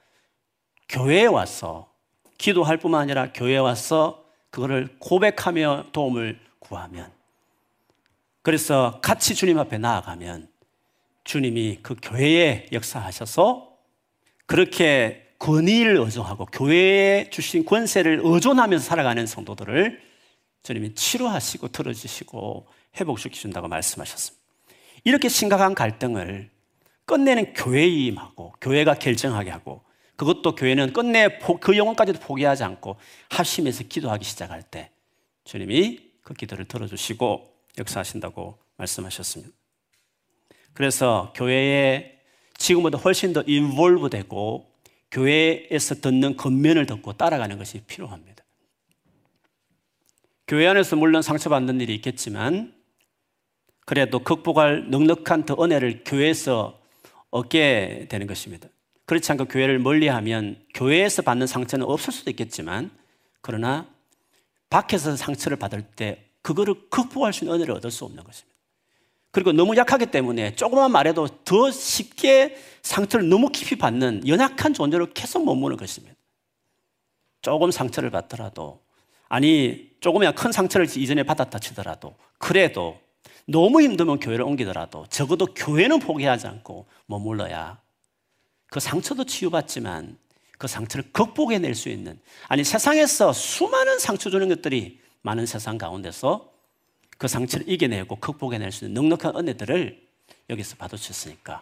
교회에 0.89 1.25
와서 1.25 1.91
기도할 2.37 2.77
뿐만 2.77 3.01
아니라 3.01 3.31
교회에 3.31 3.57
와서 3.57 4.25
그거를 4.49 4.95
고백하며 4.99 5.87
도움을 5.91 6.39
구하면 6.59 7.11
그래서 8.41 8.99
같이 9.01 9.35
주님 9.35 9.59
앞에 9.59 9.77
나아가면 9.77 10.49
주님이 11.23 11.79
그 11.83 11.95
교회에 12.01 12.67
역사하셔서 12.71 13.69
그렇게 14.47 15.27
권위를 15.37 15.97
의존하고 15.97 16.47
교회에 16.47 17.29
주신 17.29 17.65
권세를 17.65 18.21
의존하면서 18.23 18.83
살아가는 18.83 19.25
성도들을 19.25 20.01
주님이 20.63 20.95
치료하시고 20.95 21.67
들어주시고 21.69 22.67
회복시켜준다고 22.99 23.67
말씀하셨습니다. 23.67 24.43
이렇게 25.03 25.29
심각한 25.29 25.75
갈등을 25.75 26.49
끝내는 27.05 27.53
교회에 27.53 27.87
임하고 27.87 28.53
교회가 28.59 28.95
결정하게 28.95 29.51
하고 29.51 29.83
그것도 30.19 30.55
교회는 30.55 30.91
끝내 30.91 31.39
그 31.61 31.77
영혼까지도 31.77 32.19
포기하지 32.19 32.65
않고 32.65 32.97
합심해서 33.29 33.85
기도하기 33.85 34.25
시작할 34.25 34.63
때 34.63 34.91
주님이 35.45 36.11
그 36.23 36.33
기도를 36.33 36.65
들어주시고 36.65 37.49
역사하신다고 37.77 38.59
말씀하셨습니다. 38.75 39.53
그래서 40.73 41.31
교회에 41.37 42.19
지금보다 42.57 42.97
훨씬 42.97 43.31
더 43.31 43.43
인볼브 43.47 44.09
되고 44.09 44.69
교회에서 45.09 45.95
듣는 45.95 46.35
겉면을 46.35 46.85
듣고 46.85 47.13
따라가는 47.13 47.57
것이 47.57 47.79
필요합니다. 47.87 48.43
교회 50.49 50.67
안에서 50.67 50.97
물론 50.97 51.21
상처받는 51.21 51.79
일이 51.79 51.95
있겠지만 51.95 52.75
그래도 53.85 54.19
극복할 54.19 54.89
넉넉한 54.89 55.45
더 55.45 55.55
은혜를 55.63 56.03
교회에서 56.03 56.77
얻게 57.29 58.07
되는 58.09 58.27
것입니다. 58.27 58.67
그렇지 59.09 59.31
않고 59.31 59.45
교회를 59.45 59.79
멀리하면 59.79 60.63
교회에서 60.75 61.23
받는 61.23 61.47
상처는 61.47 61.83
없을 61.83 62.13
수도 62.13 62.29
있겠지만 62.29 62.91
그러나 63.41 63.87
밖에서 64.69 65.15
상처를 65.15 65.57
받을 65.57 65.81
때 65.81 66.25
그거를 66.43 66.75
극복할 66.91 67.33
수 67.33 67.43
있는 67.43 67.55
은혜를 67.55 67.73
얻을 67.73 67.89
수 67.89 68.05
없는 68.05 68.23
것입니다. 68.23 68.55
그리고 69.31 69.51
너무 69.51 69.75
약하기 69.75 70.05
때문에 70.11 70.55
조금만 70.55 70.91
말해도 70.91 71.27
더 71.43 71.71
쉽게 71.71 72.55
상처를 72.83 73.27
너무 73.27 73.49
깊이 73.49 73.75
받는 73.75 74.27
연약한 74.27 74.75
존재로 74.75 75.07
계속 75.15 75.43
머무는 75.43 75.75
것입니다. 75.75 76.15
조금 77.41 77.71
상처를 77.71 78.11
받더라도 78.11 78.79
아니 79.27 79.89
조금이나 80.01 80.33
큰 80.33 80.51
상처를 80.51 80.85
이전에 80.85 81.23
받았다 81.23 81.57
치더라도 81.57 82.15
그래도 82.37 82.99
너무 83.47 83.81
힘들면 83.81 84.19
교회를 84.19 84.45
옮기더라도 84.45 85.07
적어도 85.09 85.47
교회는 85.47 85.97
포기하지 85.97 86.45
않고 86.45 86.85
머물러야 87.07 87.81
그 88.69 88.79
상처도 88.79 89.25
치유받지만 89.25 90.17
그 90.57 90.67
상처를 90.67 91.11
극복해낼 91.11 91.73
수 91.73 91.89
있는 91.89 92.19
아니 92.47 92.63
세상에서 92.63 93.33
수많은 93.33 93.99
상처 93.99 94.29
주는 94.29 94.47
것들이 94.49 94.99
많은 95.21 95.45
세상 95.45 95.77
가운데서 95.77 96.51
그 97.17 97.27
상처를 97.27 97.67
이겨내고 97.69 98.17
극복해낼 98.17 98.71
수 98.71 98.85
있는 98.85 99.01
넉넉한 99.01 99.35
은혜들을 99.35 100.07
여기서 100.49 100.75
받아주셨으니까 100.77 101.61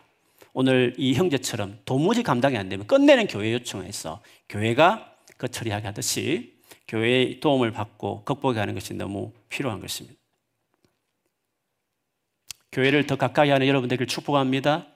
오늘 0.53 0.93
이 0.97 1.13
형제처럼 1.13 1.79
도무지 1.85 2.23
감당이 2.23 2.57
안 2.57 2.69
되면 2.69 2.87
끝내는 2.87 3.27
교회 3.27 3.53
요청에서 3.53 4.21
교회가 4.49 5.15
그 5.37 5.47
처리하게 5.47 5.87
하듯이 5.87 6.57
교회의 6.87 7.39
도움을 7.39 7.71
받고 7.71 8.23
극복하는 8.23 8.73
것이 8.73 8.93
너무 8.93 9.31
필요한 9.49 9.79
것입니다. 9.81 10.17
교회를 12.71 13.05
더 13.07 13.15
가까이 13.15 13.49
하는 13.49 13.67
여러분 13.67 13.89
되기를 13.89 14.07
축복합니다. 14.07 14.87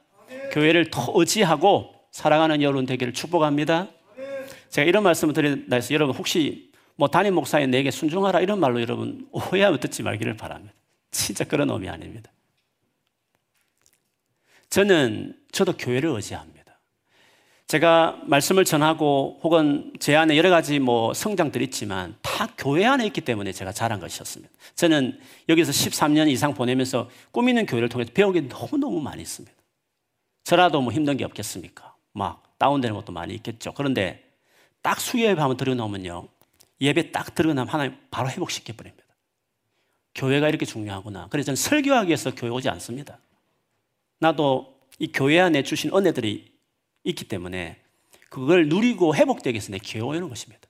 교회를 0.51 0.89
더 0.89 1.11
의지하고 1.15 2.00
사랑하는 2.11 2.61
여러분 2.61 2.85
되기를 2.85 3.13
축복합니다. 3.13 3.87
제가 4.69 4.87
이런 4.87 5.03
말씀을 5.03 5.33
드린다 5.33 5.75
해서 5.75 5.93
여러분 5.93 6.15
혹시 6.15 6.71
뭐 6.95 7.07
담임 7.07 7.33
목사인 7.33 7.71
내게 7.71 7.89
순종하라 7.89 8.41
이런 8.41 8.59
말로 8.59 8.81
여러분 8.81 9.27
오해하면 9.31 9.79
듣지 9.79 10.03
말기를 10.03 10.37
바랍니다. 10.37 10.73
진짜 11.09 11.43
그런 11.43 11.69
의미 11.69 11.89
아닙니다. 11.89 12.31
저는 14.69 15.35
저도 15.51 15.73
교회를 15.77 16.09
의지합니다. 16.09 16.61
제가 17.67 18.21
말씀을 18.25 18.65
전하고 18.65 19.39
혹은 19.43 19.93
제 19.99 20.15
안에 20.15 20.35
여러 20.37 20.49
가지 20.49 20.79
뭐 20.79 21.13
성장들이 21.13 21.65
있지만 21.65 22.15
다 22.21 22.47
교회 22.57 22.85
안에 22.85 23.05
있기 23.07 23.21
때문에 23.21 23.53
제가 23.53 23.71
자란 23.71 23.99
것이었습니다. 24.01 24.51
저는 24.75 25.19
여기서 25.47 25.71
13년 25.71 26.29
이상 26.29 26.53
보내면서 26.53 27.09
꾸미는 27.31 27.65
교회를 27.65 27.87
통해서 27.87 28.11
배우기 28.13 28.43
너무너무 28.43 28.99
많이 29.01 29.21
있습니다. 29.21 29.55
저라도 30.43 30.81
뭐 30.81 30.91
힘든 30.91 31.15
게 31.15 31.23
없겠습니까? 31.23 31.90
막 32.13 32.57
다운되는 32.57 32.95
것도 32.95 33.11
많이 33.11 33.33
있겠죠. 33.35 33.73
그런데 33.73 34.23
딱 34.81 34.99
수예배 34.99 35.39
한번 35.39 35.57
들어놓으면요. 35.57 36.27
예배 36.79 37.11
딱 37.11 37.35
들어나면 37.35 37.71
하나님 37.71 37.97
바로 38.09 38.29
회복시켜버립니다. 38.29 39.05
교회가 40.15 40.49
이렇게 40.49 40.65
중요하구나. 40.65 41.27
그래서 41.29 41.47
저는 41.47 41.55
설교하기 41.55 42.07
위해서 42.07 42.33
교회 42.35 42.49
오지 42.49 42.69
않습니다. 42.69 43.19
나도 44.19 44.79
이 44.99 45.11
교회 45.11 45.39
안에 45.39 45.63
주신 45.63 45.95
은혜들이 45.95 46.51
있기 47.03 47.27
때문에 47.27 47.81
그걸 48.29 48.67
누리고 48.69 49.15
회복되기 49.15 49.55
위해서 49.55 49.71
내 49.71 49.79
교회 49.79 50.01
오는 50.01 50.29
것입니다. 50.29 50.67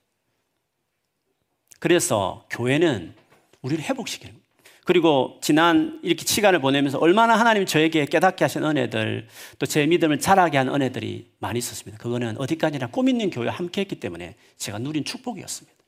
그래서 1.78 2.46
교회는 2.50 3.14
우리를 3.62 3.84
회복시키는 3.84 4.34
거예요. 4.34 4.41
그리고 4.84 5.38
지난 5.40 6.00
이렇게 6.02 6.24
시간을 6.24 6.60
보내면서 6.60 6.98
얼마나 6.98 7.38
하나님 7.38 7.66
저에게 7.66 8.04
깨닫게 8.06 8.44
하신 8.44 8.64
은혜들 8.64 9.28
또 9.58 9.66
제 9.66 9.86
믿음을 9.86 10.18
자라게 10.18 10.58
한 10.58 10.68
은혜들이 10.68 11.30
많이 11.38 11.58
있었습니다. 11.58 12.02
그거는 12.02 12.36
어디까지나 12.38 12.88
꿈 12.88 13.08
있는 13.08 13.30
교회와 13.30 13.52
함께 13.52 13.82
했기 13.82 14.00
때문에 14.00 14.34
제가 14.56 14.78
누린 14.78 15.04
축복이었습니다. 15.04 15.78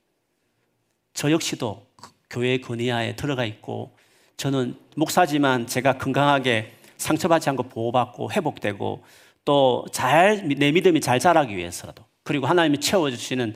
저 1.13 1.31
역시도 1.31 1.87
그 1.97 2.11
교회 2.31 2.59
근위하에 2.59 3.17
들어가 3.17 3.45
있고 3.45 3.97
저는 4.37 4.77
목사지만 4.97 5.67
제가 5.67 5.99
건강하게 5.99 6.73
상처받지 6.97 7.51
않고 7.51 7.65
보호받고 7.65 8.33
회복되고 8.33 9.05
또 9.45 9.85
잘 9.93 10.49
내 10.57 10.73
믿음이 10.73 11.01
잘 11.01 11.19
자라기 11.19 11.57
위해서라도 11.57 12.05
그리고 12.23 12.47
하나님이 12.47 12.79
채워주시는 12.81 13.55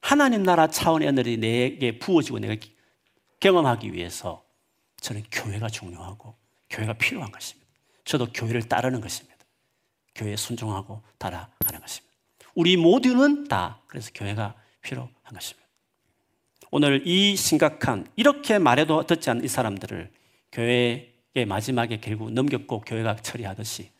하나님 0.00 0.42
나라 0.42 0.66
차원의 0.66 1.08
은혜이 1.08 1.36
내게 1.38 1.98
부어지고 1.98 2.40
내가 2.40 2.56
경험하기 3.40 3.92
위해서 3.94 4.42
저는 5.00 5.24
교회가 5.30 5.68
중요하고 5.68 6.34
교회가 6.68 6.94
필요한 6.94 7.30
것입니다. 7.30 7.68
저도 8.04 8.26
교회를 8.32 8.62
따르는 8.68 9.00
것입니다. 9.00 9.36
교회에 10.14 10.36
순종하고 10.36 11.02
따라가는 11.18 11.80
것입니다. 11.80 12.14
우리 12.54 12.76
모두는 12.76 13.48
다 13.48 13.80
그래서 13.86 14.10
교회가 14.14 14.54
필요한 14.82 15.10
것입니다. 15.32 15.66
오늘 16.70 17.06
이 17.06 17.36
심각한 17.36 18.06
이렇게 18.16 18.58
말해도 18.58 19.06
듣지 19.06 19.30
않는 19.30 19.44
이 19.44 19.48
사람들을 19.48 20.10
교회의 20.52 21.46
마지막에 21.46 22.00
결국 22.00 22.32
넘겼고 22.32 22.82
교회가 22.82 23.16
처리하듯이 23.16 23.90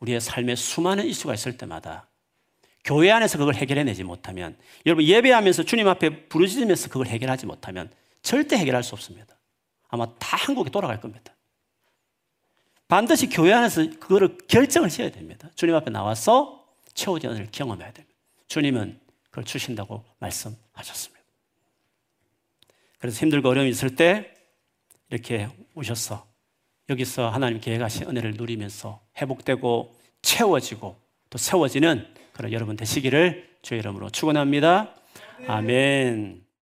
우리의 0.00 0.20
삶에 0.20 0.54
수많은 0.54 1.06
이슈가 1.06 1.34
있을 1.34 1.56
때마다 1.56 2.08
교회 2.84 3.10
안에서 3.10 3.38
그걸 3.38 3.54
해결해내지 3.54 4.04
못하면 4.04 4.56
여러분 4.84 5.04
예배하면서 5.04 5.62
주님 5.64 5.88
앞에 5.88 6.28
부르짖으면서 6.28 6.88
그걸 6.88 7.06
해결하지 7.06 7.46
못하면 7.46 7.90
절대 8.22 8.56
해결할 8.56 8.82
수 8.82 8.94
없습니다. 8.94 9.33
아마 9.94 10.06
다 10.18 10.36
한국에 10.36 10.70
돌아갈 10.70 11.00
겁니다. 11.00 11.32
반드시 12.88 13.28
교회 13.28 13.52
안에서 13.52 13.88
그거를 14.00 14.36
결정을 14.48 14.90
해야 14.98 15.10
됩니다. 15.10 15.48
주님 15.54 15.74
앞에 15.74 15.90
나와서 15.90 16.66
은혜를 17.08 17.48
경험해야 17.52 17.92
됩니다. 17.92 18.16
주님은 18.48 19.00
그걸 19.30 19.44
주신다고 19.44 20.04
말씀하셨습니다. 20.18 21.24
그래서 22.98 23.20
힘들고 23.20 23.48
어려움이 23.48 23.70
있을 23.70 23.94
때 23.94 24.34
이렇게 25.10 25.48
오셔서 25.74 26.26
여기서 26.88 27.30
하나님 27.30 27.60
계획하신 27.60 28.08
은혜를 28.08 28.34
누리면서 28.34 29.00
회복되고 29.16 29.96
채워지고 30.22 31.00
또 31.30 31.38
세워지는 31.38 32.14
그런 32.32 32.52
여러분 32.52 32.76
되시기를 32.76 33.58
주의 33.62 33.78
이름으로 33.78 34.10
축원합니다. 34.10 34.94
아멘. 35.46 36.43